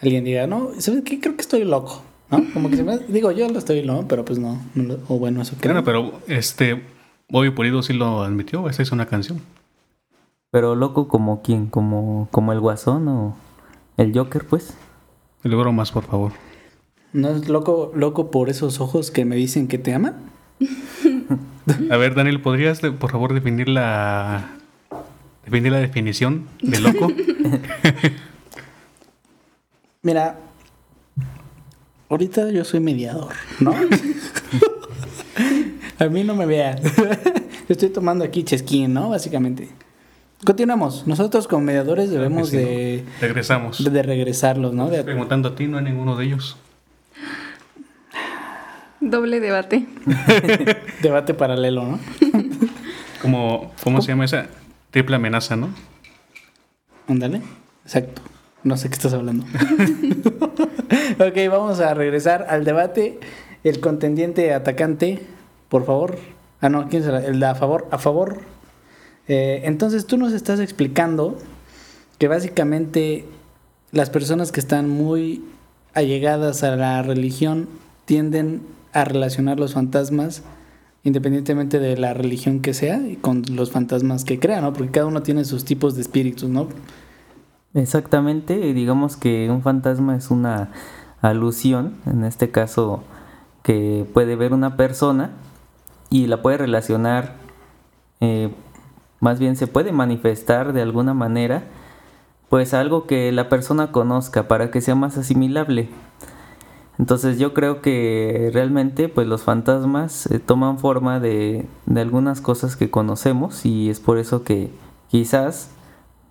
[0.00, 1.20] alguien diga, no, ¿sabes qué?
[1.20, 2.44] Creo que estoy loco, ¿no?
[2.52, 2.98] Como que se me...
[2.98, 4.58] Digo, yo lo estoy loco, pero pues no.
[5.08, 5.74] o bueno, eso creo.
[5.74, 6.82] bueno, pero este,
[7.28, 9.40] Bobby Pulido sí lo admitió, esa es una canción.
[10.50, 13.36] Pero loco como quién, como, como el guasón o
[13.96, 14.74] el Joker, pues.
[15.42, 16.32] Y luego más, por favor.
[17.12, 20.14] ¿No es loco, loco por esos ojos que me dicen que te aman?
[21.90, 24.50] A ver, Daniel, ¿podrías, por favor, definir la,
[25.44, 27.08] definir la definición de loco?
[30.02, 30.38] Mira,
[32.08, 33.74] ahorita yo soy mediador, ¿no?
[35.98, 36.78] A mí no me vean.
[36.82, 36.92] Yo
[37.68, 39.10] estoy tomando aquí chesquín, ¿no?
[39.10, 39.68] Básicamente.
[40.44, 41.06] Continuamos.
[41.06, 43.82] Nosotros como mediadores debemos de, Regresamos.
[43.82, 44.88] de regresarlos, ¿no?
[44.90, 46.56] De- Preguntando a ti, no hay ninguno de ellos.
[49.00, 49.86] Doble debate.
[51.02, 52.00] debate paralelo, ¿no?
[53.22, 54.46] Como, ¿Cómo se llama esa?
[54.90, 55.70] Triple amenaza, ¿no?
[57.08, 57.42] Ándale.
[57.84, 58.22] Exacto.
[58.62, 59.44] No sé qué estás hablando.
[61.18, 63.20] ok, vamos a regresar al debate.
[63.64, 65.20] El contendiente atacante,
[65.68, 66.18] por favor.
[66.60, 67.24] Ah, no, ¿quién será?
[67.24, 68.38] El de a favor, a favor.
[69.28, 71.36] Eh, entonces tú nos estás explicando
[72.18, 73.26] que básicamente
[73.92, 75.44] las personas que están muy
[75.94, 77.68] allegadas a la religión
[78.04, 80.42] tienden a relacionar los fantasmas
[81.06, 84.72] independientemente de la religión que sea y con los fantasmas que crean, ¿no?
[84.72, 86.66] Porque cada uno tiene sus tipos de espíritus, ¿no?
[87.74, 90.72] Exactamente, digamos que un fantasma es una
[91.20, 93.04] alusión, en este caso
[93.62, 95.30] que puede ver una persona
[96.10, 97.34] y la puede relacionar,
[98.20, 98.50] eh,
[99.20, 101.64] más bien se puede manifestar de alguna manera,
[102.48, 105.88] pues algo que la persona conozca para que sea más asimilable.
[106.98, 112.76] Entonces yo creo que realmente pues los fantasmas eh, toman forma de, de algunas cosas
[112.76, 114.70] que conocemos y es por eso que
[115.10, 115.70] quizás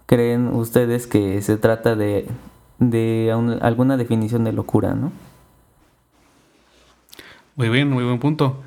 [0.08, 2.28] creen ustedes que se trata de,
[2.80, 5.12] de un- alguna definición de locura, ¿no?
[7.56, 8.58] Muy bien, muy buen punto.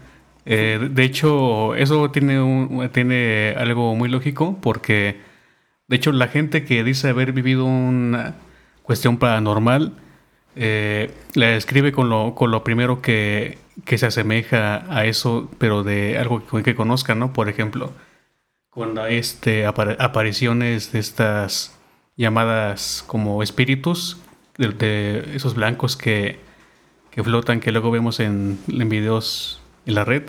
[0.50, 5.20] Eh, de- hecho, eso tiene, un, tiene algo muy lógico porque,
[5.88, 8.36] de hecho, la gente que dice haber vivido una
[8.82, 9.92] cuestión paranormal,
[10.56, 15.84] eh, la describe con lo, con lo primero que, que se asemeja a eso, pero
[15.84, 17.32] de algo que, que conozcan, ¿no?
[17.34, 17.92] Por ejemplo,
[18.70, 21.78] cuando hay este, apar- apariciones de estas
[22.16, 24.18] llamadas como espíritus,
[24.58, 26.40] de, de esos blancos que,
[27.10, 29.57] que flotan, que luego vemos en, en videos
[29.88, 30.22] en la red,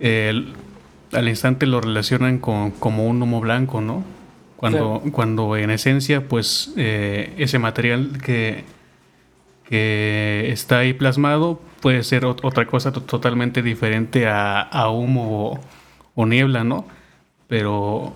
[0.00, 0.52] el-
[1.12, 4.02] al instante lo relacionan con como un humo blanco, ¿no?
[4.56, 8.64] Cuando, cuando en esencia, pues eh, ese material que,
[9.68, 15.50] que está ahí plasmado puede ser ot- otra cosa to- totalmente diferente a, a humo
[15.52, 15.60] o,
[16.14, 16.86] o niebla, ¿no?
[17.46, 18.14] Pero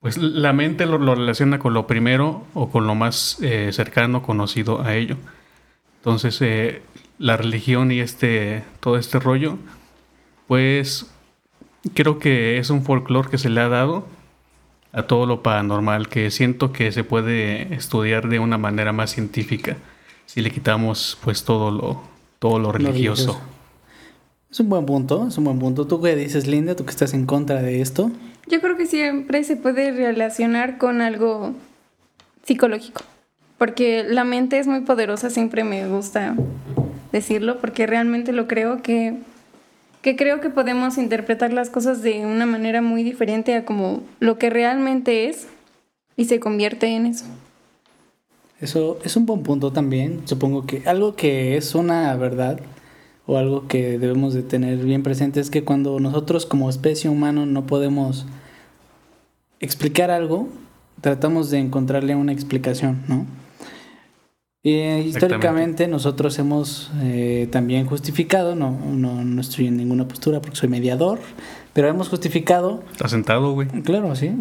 [0.00, 4.22] pues la mente lo, lo relaciona con lo primero o con lo más eh, cercano
[4.22, 5.16] conocido a ello.
[5.98, 6.82] Entonces, eh,
[7.18, 9.58] la religión y este, todo este rollo,
[10.46, 11.06] pues
[11.94, 14.06] creo que es un folclore que se le ha dado
[14.92, 19.76] a todo lo paranormal, que siento que se puede estudiar de una manera más científica
[20.26, 22.02] si le quitamos pues todo lo,
[22.38, 23.32] todo lo religioso.
[23.32, 23.54] religioso.
[24.50, 25.86] Es un buen punto, es un buen punto.
[25.86, 26.76] ¿Tú qué dices, Linda?
[26.76, 28.12] ¿Tú que estás en contra de esto?
[28.46, 31.54] Yo creo que siempre se puede relacionar con algo
[32.44, 33.02] psicológico,
[33.58, 36.36] porque la mente es muy poderosa, siempre me gusta
[37.14, 39.14] decirlo, porque realmente lo creo que
[40.04, 44.36] que creo que podemos interpretar las cosas de una manera muy diferente a como lo
[44.36, 45.46] que realmente es
[46.14, 47.24] y se convierte en eso.
[48.60, 50.20] Eso es un buen punto también.
[50.26, 52.60] Supongo que algo que es una verdad
[53.26, 57.46] o algo que debemos de tener bien presente es que cuando nosotros como especie humana
[57.46, 58.26] no podemos
[59.58, 60.48] explicar algo,
[61.00, 63.24] tratamos de encontrarle una explicación, ¿no?
[64.66, 70.40] Y, eh, históricamente nosotros hemos eh, también justificado, no, no, no estoy en ninguna postura
[70.40, 71.18] porque soy mediador,
[71.74, 72.82] pero hemos justificado...
[72.90, 73.68] ¿Estás sentado, güey?
[73.68, 74.30] Claro, sí.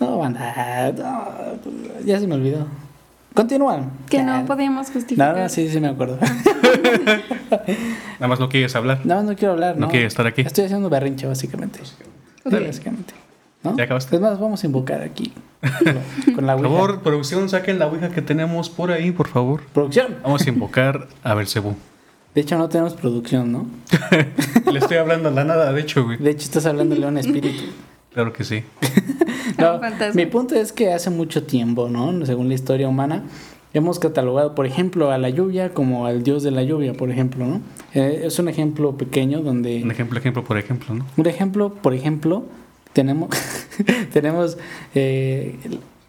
[0.00, 2.66] no, banda, no, ya se me olvidó.
[3.32, 3.90] Continúan.
[4.10, 5.38] Que no podíamos justificar.
[5.38, 6.18] No, sí, sí me acuerdo.
[8.18, 9.00] Nada más no quieres hablar.
[9.04, 9.90] Nada más no quiero hablar, No ¿no?
[9.90, 10.42] quieres estar aquí.
[10.42, 11.80] Estoy haciendo berrinche, básicamente.
[11.86, 11.94] Sí,
[12.44, 13.14] básicamente.
[13.62, 13.76] ¿No?
[13.76, 14.16] ¿Ya acabaste?
[14.16, 15.32] Es más, vamos a invocar aquí.
[16.34, 19.62] Con, la Por favor, producción, saquen la ouija que tenemos por ahí, por favor.
[19.72, 20.16] Producción.
[20.22, 21.76] Vamos a invocar a Belcebú.
[22.34, 23.66] De hecho, no tenemos producción, ¿no?
[24.72, 26.16] Le estoy hablando a la nada, de hecho, güey.
[26.18, 27.64] De hecho, estás hablando de un espíritu.
[28.12, 28.64] Claro que sí.
[29.58, 29.80] No,
[30.14, 32.24] mi punto es que hace mucho tiempo, ¿no?
[32.24, 33.24] Según la historia humana,
[33.74, 37.44] hemos catalogado, por ejemplo, a la lluvia como al dios de la lluvia, por ejemplo,
[37.44, 37.60] ¿no?
[37.92, 39.82] Eh, es un ejemplo pequeño donde...
[39.82, 41.04] Un ejemplo, ejemplo, por ejemplo, ¿no?
[41.16, 42.44] Un ejemplo, por ejemplo,
[42.92, 43.30] tenemos,
[44.12, 44.58] tenemos
[44.94, 45.56] eh,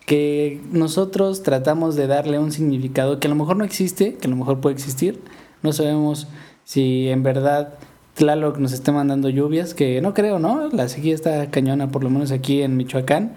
[0.05, 4.29] que nosotros tratamos de darle un significado que a lo mejor no existe, que a
[4.29, 5.19] lo mejor puede existir.
[5.63, 6.27] No sabemos
[6.63, 7.75] si en verdad
[8.15, 10.69] Tlaloc nos está mandando lluvias, que no creo, ¿no?
[10.69, 13.33] La sequía está cañona, por lo menos aquí en Michoacán.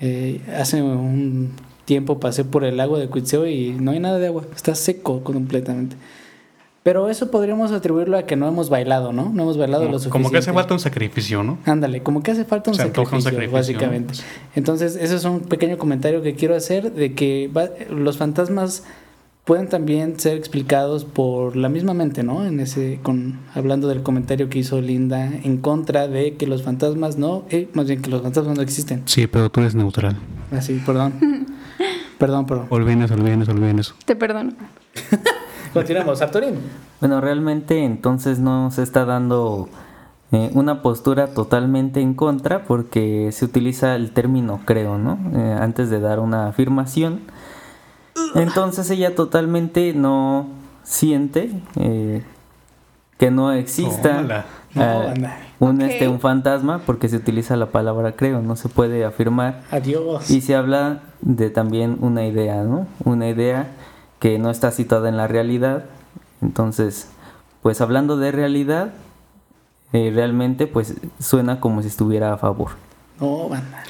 [0.00, 1.50] Eh, hace un
[1.84, 5.24] tiempo pasé por el lago de Cuitzeo y no hay nada de agua, está seco
[5.24, 5.96] completamente.
[6.84, 9.30] Pero eso podríamos atribuirlo a que no hemos bailado, ¿no?
[9.34, 10.12] No hemos bailado lo Como, suficiente.
[10.22, 11.58] como que hace falta un sacrificio, ¿no?
[11.66, 14.14] Ándale, como que hace falta un, Se antoja un sacrificio, sacrificio, básicamente.
[14.14, 14.20] ¿no?
[14.54, 18.84] Entonces, ese es un pequeño comentario que quiero hacer de que va- los fantasmas
[19.44, 22.44] pueden también ser explicados por la misma mente, ¿no?
[22.46, 27.16] En ese, con, hablando del comentario que hizo Linda en contra de que los fantasmas
[27.18, 29.02] no, eh, más bien que los fantasmas no existen.
[29.06, 30.16] Sí, pero tú eres neutral.
[30.52, 31.46] Así, perdón.
[32.18, 32.66] perdón, perdón.
[32.70, 33.94] Olviden eso, olviden eso, olviden eso.
[34.04, 34.52] Te perdono.
[35.72, 36.54] Continuamos, Arturín.
[37.00, 39.68] Bueno, realmente entonces no se está dando
[40.32, 45.18] eh, una postura totalmente en contra porque se utiliza el término creo, ¿no?
[45.34, 47.20] Eh, antes de dar una afirmación.
[48.34, 50.48] Entonces ella totalmente no
[50.82, 52.22] siente eh,
[53.16, 54.44] que no exista.
[54.74, 55.36] No, eh, anda.
[55.58, 55.90] un, Ok.
[55.90, 59.62] este, un fantasma porque se utiliza la palabra creo, no se puede afirmar.
[59.70, 60.30] Adiós.
[60.30, 62.86] Y se habla de también una idea, ¿no?
[63.04, 63.68] Una idea
[64.18, 65.84] que no está situada en la realidad.
[66.42, 67.08] Entonces,
[67.62, 68.92] pues hablando de realidad,
[69.92, 72.70] eh, realmente pues suena como si estuviera a favor.
[73.20, 73.82] No, banda.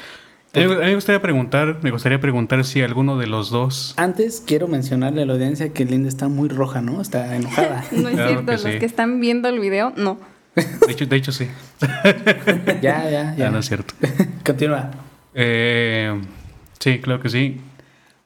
[0.54, 3.92] A mí, a mí me gustaría preguntar, me gustaría preguntar si alguno de los dos.
[3.98, 7.00] Antes quiero mencionarle a la audiencia que Linda está muy roja, ¿no?
[7.00, 7.84] Está enojada.
[7.92, 8.78] No es Claro cierto, que los sí.
[8.78, 10.18] que están viendo el video, no.
[10.54, 11.48] De hecho, de hecho sí.
[12.82, 13.50] ya, ya, Ya ya.
[13.50, 13.94] no es cierto.
[14.44, 14.90] Continúa.
[15.34, 16.20] Eh,
[16.80, 17.60] sí, claro que sí.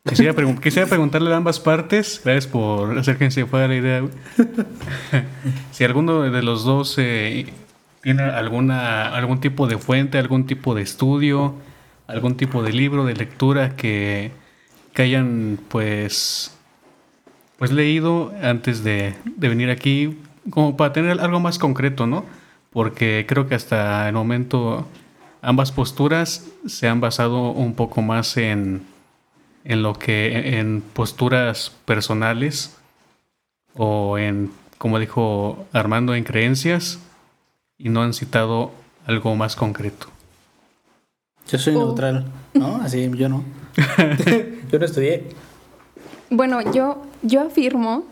[0.05, 4.03] Quisiera, pregun- preguntarle a ambas partes, gracias por hacer que se fuera la idea,
[5.71, 7.47] si alguno de los dos eh,
[8.03, 11.55] tiene alguna, algún tipo de fuente, algún tipo de estudio,
[12.09, 14.33] algún tipo de libro, de lectura que,
[14.93, 16.53] que hayan pues,
[17.57, 20.19] pues leído antes de, de venir aquí,
[20.51, 22.25] como para tener algo más concreto, ¿no?
[22.73, 24.89] Porque creo que hasta el momento
[25.43, 28.83] ambas posturas se han basado un poco más en,
[29.65, 32.77] en lo que en posturas personales
[33.75, 36.99] o en como dijo Armando en creencias
[37.79, 38.73] y no han citado
[39.07, 40.09] algo más concreto.
[41.49, 41.87] Yo soy Oh.
[41.87, 42.77] neutral, ¿no?
[42.83, 43.45] Así, yo no.
[44.71, 45.25] yo no estudié.
[46.31, 48.05] Bueno, yo, yo afirmo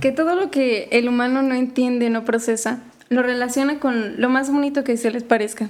[0.00, 4.50] que todo lo que el humano no entiende, no procesa, lo relaciona con lo más
[4.52, 5.68] bonito que se les parezca.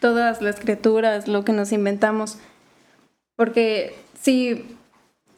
[0.00, 2.38] Todas las criaturas, lo que nos inventamos.
[3.36, 4.64] Porque si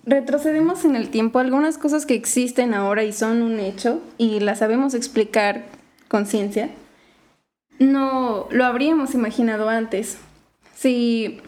[0.04, 4.60] retrocedemos en el tiempo, algunas cosas que existen ahora y son un hecho y las
[4.60, 5.64] sabemos explicar
[6.08, 6.70] con ciencia,
[7.78, 10.18] no lo habríamos imaginado antes.
[10.74, 11.40] Si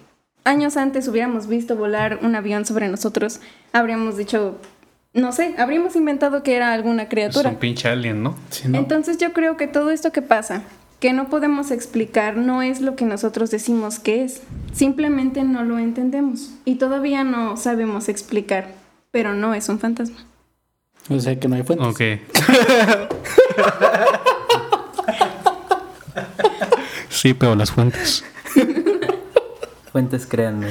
[0.45, 3.41] años antes hubiéramos visto volar un avión sobre nosotros,
[3.73, 4.59] habríamos dicho,
[5.13, 7.51] no sé, habríamos inventado que era alguna Es criatura.
[7.51, 8.37] un pinche alien, ¿no?
[8.51, 8.79] Sí, ¿no?
[8.79, 10.63] Entonces yo creo que todo esto que pasa,
[11.01, 14.43] que no podemos explicar, no es lo que nosotros decimos que es.
[14.73, 18.75] Simplemente no lo entendemos y todavía no sabemos explicar,
[19.11, 20.19] pero no es un fantasma.
[21.09, 21.89] O sea que no hay fuentes.
[21.89, 22.01] Ok.
[27.09, 28.25] sí, pero las fuentes.
[29.93, 30.69] Fuentes, créanme.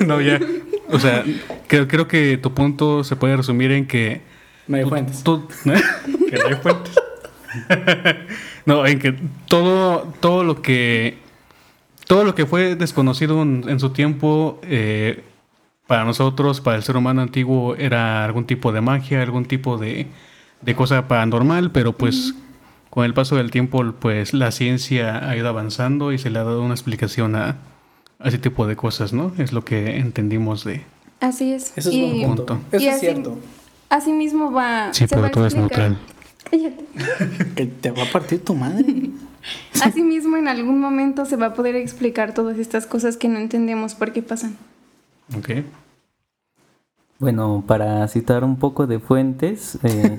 [0.06, 0.38] no, ya.
[0.90, 1.24] O sea,
[1.66, 4.20] creo, creo que tu punto se puede resumir en que
[4.66, 5.22] No hay tú- fuentes.
[5.22, 6.94] tú- que no hay fuentes.
[8.66, 9.14] no, en que
[9.46, 11.18] todo, todo lo que
[12.06, 15.24] todo lo que fue desconocido en, en su tiempo eh,
[15.86, 20.06] para nosotros, para el ser humano antiguo, era algún tipo de magia, algún tipo de,
[20.62, 22.34] de cosa paranormal, pero pues
[22.90, 26.44] con el paso del tiempo, pues la ciencia ha ido avanzando y se le ha
[26.44, 27.56] dado una explicación a,
[28.18, 29.32] a ese tipo de cosas, ¿no?
[29.38, 30.84] Es lo que entendimos de...
[31.20, 31.72] Así es.
[31.76, 32.46] Eso es y, buen punto.
[32.46, 32.76] punto.
[32.76, 33.38] Eso y es así- cierto.
[33.90, 34.92] Así mismo va.
[34.92, 35.98] Sí, pero a todo es neutral.
[36.50, 36.84] Cállate.
[37.54, 39.10] Que te va a partir tu madre.
[39.82, 43.94] Asimismo, en algún momento se va a poder explicar todas estas cosas que no entendemos
[43.94, 44.56] por qué pasan.
[45.36, 45.50] Ok.
[47.18, 50.18] Bueno, para citar un poco de fuentes, eh,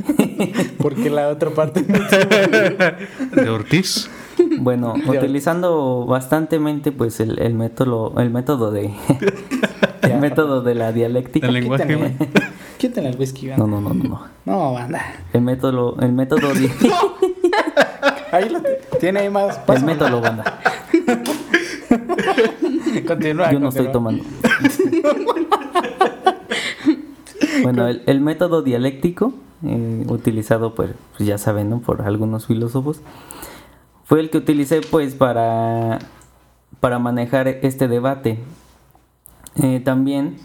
[0.77, 1.81] Porque la otra parte.
[1.83, 4.09] De Ortiz.
[4.59, 8.93] bueno, utilizando bastantemente pues el, el método, el método de
[10.01, 11.47] el método de la dialéctica.
[11.47, 12.15] El lenguaje.
[12.79, 13.65] Quítenle el whisky, banda.
[13.67, 14.73] No, no, no, no, no.
[14.73, 15.01] Banda.
[15.33, 16.71] El método, el método, di-
[18.31, 18.61] Ahí lo
[18.99, 19.57] tiene ahí más.
[19.57, 19.93] el Pásame.
[19.93, 20.59] método banda.
[23.07, 23.51] Continúa.
[23.51, 24.23] Yo no estoy tomando.
[27.63, 29.33] Bueno, el, el método dialéctico,
[29.65, 31.79] eh, utilizado, pues, pues ya saben, ¿no?
[31.81, 33.01] Por algunos filósofos,
[34.05, 35.99] fue el que utilicé, pues, para,
[36.79, 38.39] para manejar este debate.
[39.61, 40.37] Eh, también,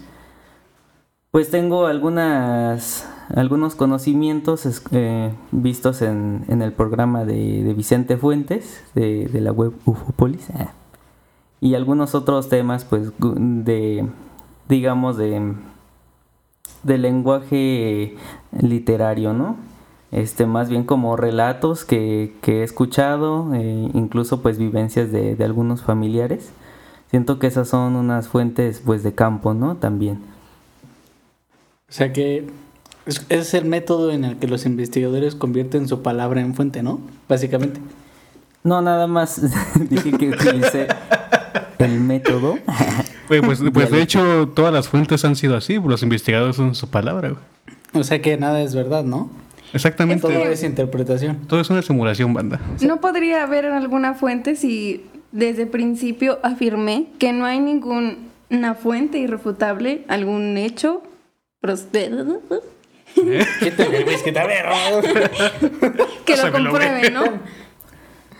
[1.39, 9.29] pues, tengo algunas, algunos conocimientos eh, vistos en, en el programa de, Vicente Fuentes, de,
[9.33, 10.47] la web Ufopolis.
[10.53, 10.71] Ah
[11.61, 14.07] y algunos otros temas pues de
[14.69, 15.53] digamos de
[16.83, 18.15] de lenguaje
[18.51, 19.55] literario no
[20.11, 25.81] este más bien como relatos que, que he escuchado eh, incluso pues vivencias de, algunos
[25.81, 26.51] familiares.
[27.09, 30.19] Siento que esas son unas fuentes pues de campo no también
[31.95, 32.45] sea que
[33.05, 36.99] es, es el método en el que los investigadores convierten su palabra en fuente, ¿no?
[37.29, 37.79] Básicamente.
[38.63, 39.41] no nada más
[39.89, 40.87] dije que utilicé
[41.79, 42.57] el método
[43.27, 45.79] Güey, pues, pues de hecho, todas las fuentes han sido así.
[45.79, 47.41] Los investigadores son su palabra, güey.
[47.93, 49.31] O sea que nada es verdad, ¿no?
[49.73, 50.21] Exactamente.
[50.21, 51.47] Todo es interpretación.
[51.47, 52.59] Todo es una simulación, banda.
[52.81, 59.17] ¿No podría haber alguna fuente si desde el principio afirmé que no hay ninguna fuente
[59.17, 61.01] irrefutable, algún hecho?
[61.65, 61.85] Pros-
[63.59, 64.65] Quítale el whisky, a ver.
[66.25, 67.23] Que lo compruebe, ¿no?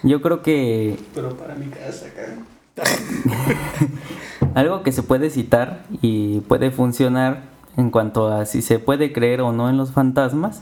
[0.04, 2.46] yo creo que Pero para mi casa, cabrón.
[4.56, 7.44] Algo que se puede citar y puede funcionar
[7.78, 10.62] en cuanto a si se puede creer o no en los fantasmas,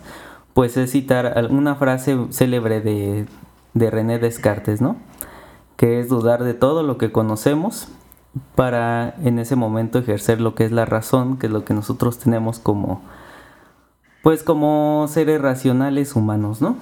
[0.54, 3.26] pues es citar alguna frase célebre de,
[3.74, 4.96] de René Descartes, ¿no?
[5.76, 7.88] Que es dudar de todo lo que conocemos
[8.56, 12.18] para en ese momento ejercer lo que es la razón, que es lo que nosotros
[12.20, 13.02] tenemos como,
[14.24, 16.78] pues como seres racionales humanos, ¿no?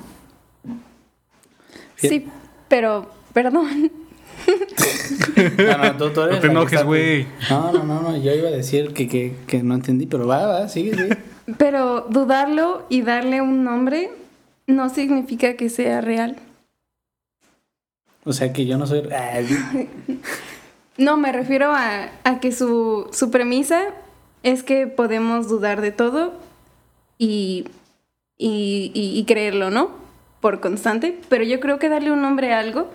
[1.98, 2.28] Sí,
[2.68, 3.92] pero, perdón.
[5.58, 7.28] No, no, tú- tú No te enojes, güey.
[7.50, 10.48] No, no, no, no, yo iba a decir que, que, que no entendí, pero va,
[10.48, 11.18] va, sigue, sigue.
[11.58, 14.10] Pero dudarlo y darle un nombre
[14.68, 16.38] no significa que sea real.
[18.24, 19.04] O sea que yo no soy.
[20.97, 23.86] No, me refiero a, a que su, su premisa
[24.43, 26.34] es que podemos dudar de todo
[27.17, 27.65] y,
[28.38, 29.91] y, y- creerlo, ¿no?
[30.41, 31.19] Por constante.
[31.30, 32.88] Pero yo creo que darle un nombre a algo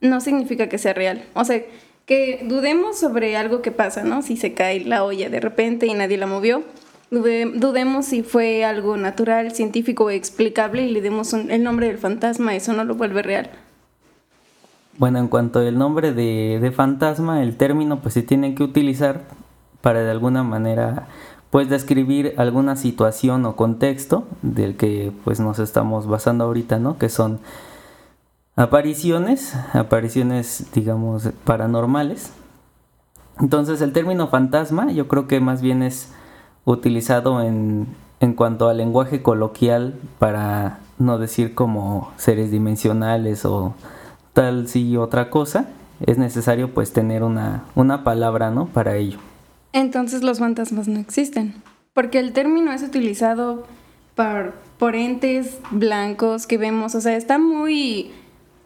[0.00, 1.24] no significa que sea real.
[1.34, 1.62] O sea,
[2.06, 4.22] que dudemos sobre algo que pasa, ¿no?
[4.22, 6.64] Si se cae la olla de repente y nadie la movió.
[7.10, 11.86] Dude- dudemos si fue algo natural, científico o explicable y le demos un- el nombre
[11.86, 13.50] del fantasma, eso no lo vuelve real.
[14.98, 19.22] Bueno, en cuanto al nombre de, de fantasma, el término pues se tiene que utilizar
[19.80, 21.08] para de alguna manera
[21.50, 26.96] pues describir alguna situación o contexto del que pues nos estamos basando ahorita, ¿no?
[26.96, 27.40] Que son
[28.56, 32.32] apariciones, apariciones digamos paranormales.
[33.40, 36.12] Entonces el término fantasma yo creo que más bien es
[36.64, 37.86] utilizado en,
[38.20, 43.74] en cuanto al lenguaje coloquial para no decir como seres dimensionales o
[44.32, 45.68] tal si otra cosa.
[46.04, 48.66] Es necesario pues tener una, una palabra, ¿no?
[48.66, 49.18] Para ello.
[49.72, 51.54] Entonces los fantasmas no existen,
[51.94, 53.66] porque el término es utilizado
[54.14, 58.10] por, por entes blancos que vemos, o sea, está muy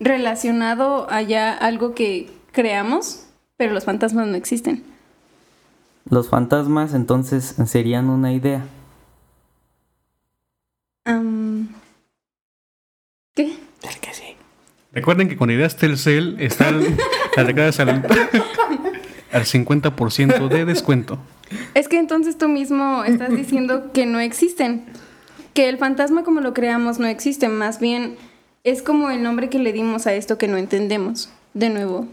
[0.01, 4.83] relacionado allá algo que creamos, pero los fantasmas no existen.
[6.09, 8.65] Los fantasmas entonces serían una idea.
[13.37, 13.55] ¿Qué?
[14.97, 16.81] Recuerden que con ideas Telcel están
[17.37, 17.91] las recargas al,
[19.31, 21.19] al 50% de descuento.
[21.75, 24.87] Es que entonces tú mismo estás diciendo que no existen.
[25.53, 28.17] que el fantasma como lo creamos no existe, más bien
[28.65, 31.29] es como el nombre que le dimos a esto que no entendemos.
[31.53, 32.07] De nuevo,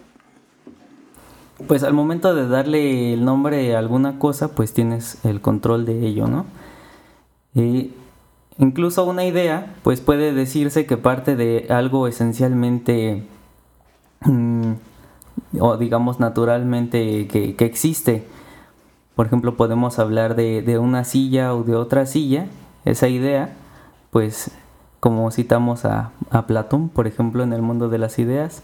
[1.67, 6.05] Pues al momento de darle el nombre a alguna cosa, pues tienes el control de
[6.05, 6.45] ello, ¿no?
[7.55, 7.91] Y
[8.57, 13.23] incluso una idea, pues puede decirse que parte de algo esencialmente,
[14.21, 14.73] mm,
[15.59, 18.25] o digamos naturalmente, que, que existe.
[19.15, 22.47] Por ejemplo, podemos hablar de, de una silla o de otra silla.
[22.85, 23.53] Esa idea,
[24.11, 24.51] pues
[24.99, 28.63] como citamos a, a Platón, por ejemplo, en el mundo de las ideas,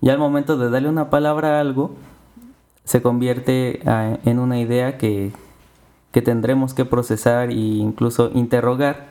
[0.00, 1.94] y al momento de darle una palabra a algo,
[2.84, 5.32] se convierte ah, en una idea que,
[6.12, 9.06] que tendremos que procesar e incluso interrogar,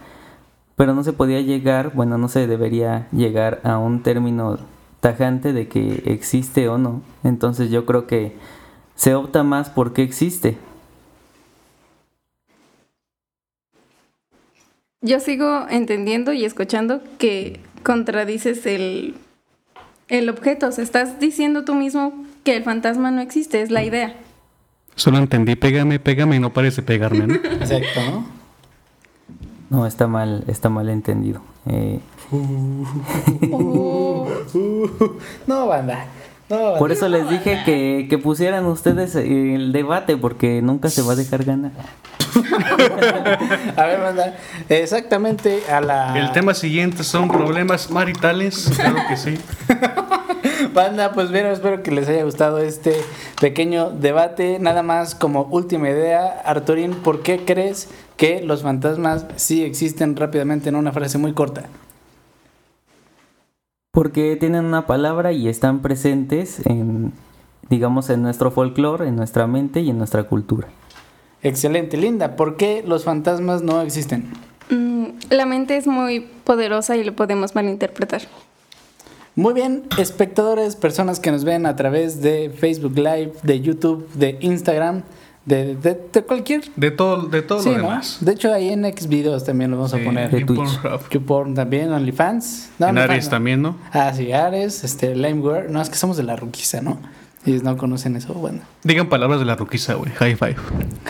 [0.76, 4.58] pero no se podía llegar, bueno, no se debería llegar a un término
[5.00, 7.02] tajante de que existe o no.
[7.24, 8.36] Entonces yo creo que
[8.96, 10.58] se opta más por qué existe.
[15.06, 19.14] yo sigo entendiendo y escuchando que contradices el,
[20.10, 20.68] el objeto.
[20.68, 24.16] O sea, estás diciendo tú mismo que el fantasma no existe, es la idea.
[24.96, 27.36] Solo entendí, pégame, pégame y no parece pegarme, ¿no?
[27.62, 28.45] Exacto, ¿no?
[29.70, 31.41] No, está mal, está mal entendido.
[31.68, 31.99] Eh,
[35.47, 36.05] No, banda.
[36.47, 41.13] No, por eso les dije que, que pusieran ustedes el debate, porque nunca se va
[41.13, 41.72] a dejar ganar.
[43.78, 44.38] A ver, banda.
[44.70, 46.18] Exactamente a la.
[46.20, 49.39] El tema siguiente son problemas maritales, claro que sí.
[50.74, 53.01] Banda, pues bien, espero que les haya gustado este
[53.39, 54.59] pequeño debate.
[54.59, 57.88] Nada más como última idea, Arturín, ¿por qué crees
[58.18, 61.63] que los fantasmas sí existen rápidamente en una frase muy corta?
[63.91, 67.13] Porque tienen una palabra y están presentes en,
[67.70, 70.68] digamos, en nuestro folclore, en nuestra mente y en nuestra cultura.
[71.41, 72.36] Excelente, Linda.
[72.36, 74.32] ¿Por qué los fantasmas no existen?
[74.70, 78.24] Mm, la mente es muy poderosa y lo podemos malinterpretar.
[79.36, 84.38] Muy bien, espectadores, personas que nos ven a través de Facebook Live, de YouTube, de
[84.39, 85.03] Instagram,
[85.46, 86.64] de, de- de cualquier...
[86.76, 87.84] De todo, de todo Sí, lo ¿no?
[87.84, 88.18] demás.
[88.22, 90.32] De hecho, ahí en Xvideos también lo vamos a poner.
[90.32, 90.80] De en Twitch.
[91.12, 92.70] YouPorn también, OnlyFans.
[92.80, 93.30] No, en no.
[93.30, 93.78] también, ¿no?
[93.93, 95.70] Ah, sí, Ares, este, Limeware.
[95.70, 96.98] No, es que somos de la ruquiza, ¿no?
[97.46, 98.34] Ellos no conocen eso.
[98.34, 100.12] Bueno, Digan palabras de la ruquiza, güey.
[100.14, 100.56] High five.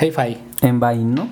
[0.02, 1.30] Hi-Fi, En Vine, ¿no?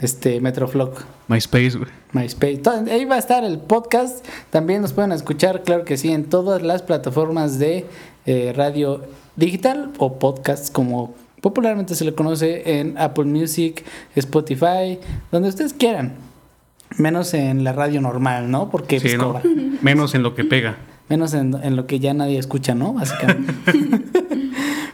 [0.00, 1.90] este, Metroflock, MySpace, güey.
[2.12, 2.58] MySpace.
[2.58, 4.24] Todo- ahí va a estar el podcast.
[4.50, 7.84] También nos pueden escuchar, claro que sí, en todas las plataformas de
[8.24, 9.02] eh, radio
[9.36, 13.84] digital o podcast, como popularmente se le conoce en Apple Music,
[14.14, 14.98] Spotify,
[15.30, 16.14] donde ustedes quieran.
[16.98, 18.70] Menos en la radio normal, ¿no?
[18.70, 19.44] Porque Sí, pues.
[19.82, 20.76] Menos en lo que pega.
[21.08, 22.94] Menos en, en lo que ya nadie escucha, ¿no?
[22.94, 23.54] Básicamente.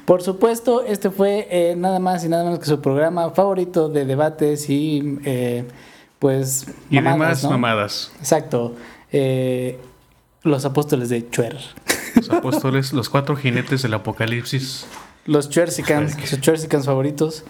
[0.05, 4.05] Por supuesto, este fue eh, nada más y nada menos que su programa favorito de
[4.05, 5.65] debates y eh,
[6.19, 6.67] pues...
[6.91, 7.51] Y mamadas, demás ¿no?
[7.51, 8.13] mamadas.
[8.19, 8.75] Exacto.
[9.13, 9.79] Eh,
[10.43, 11.57] los apóstoles de Chuer.
[12.17, 14.87] Los apóstoles, los cuatro jinetes del apocalipsis.
[15.25, 17.45] Los Chersicans, sus Chersicans favoritos.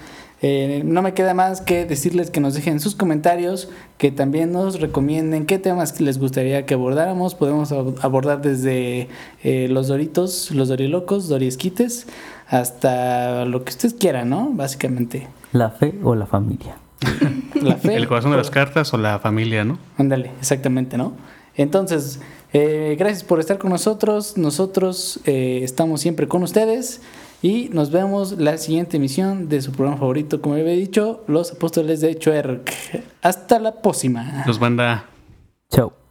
[0.44, 4.80] Eh, no me queda más que decirles que nos dejen sus comentarios, que también nos
[4.80, 7.36] recomienden qué temas les gustaría que abordáramos.
[7.36, 9.06] Podemos ab- abordar desde
[9.44, 12.06] eh, los Doritos, los Dorilocos, Doriesquites,
[12.48, 14.50] hasta lo que ustedes quieran, ¿no?
[14.52, 15.28] Básicamente.
[15.52, 16.76] La fe o la familia.
[17.62, 17.94] La fe.
[17.94, 19.78] El corazón de las cartas o la familia, ¿no?
[19.96, 21.12] Ándale, exactamente, ¿no?
[21.54, 22.18] Entonces,
[22.52, 24.36] eh, gracias por estar con nosotros.
[24.36, 27.00] Nosotros eh, estamos siempre con ustedes
[27.42, 32.00] y nos vemos la siguiente emisión de su programa favorito, como había dicho, Los Apóstoles
[32.00, 32.72] de Chuerk.
[33.20, 34.44] Hasta la próxima.
[34.46, 35.06] Los banda
[35.68, 36.01] Chao.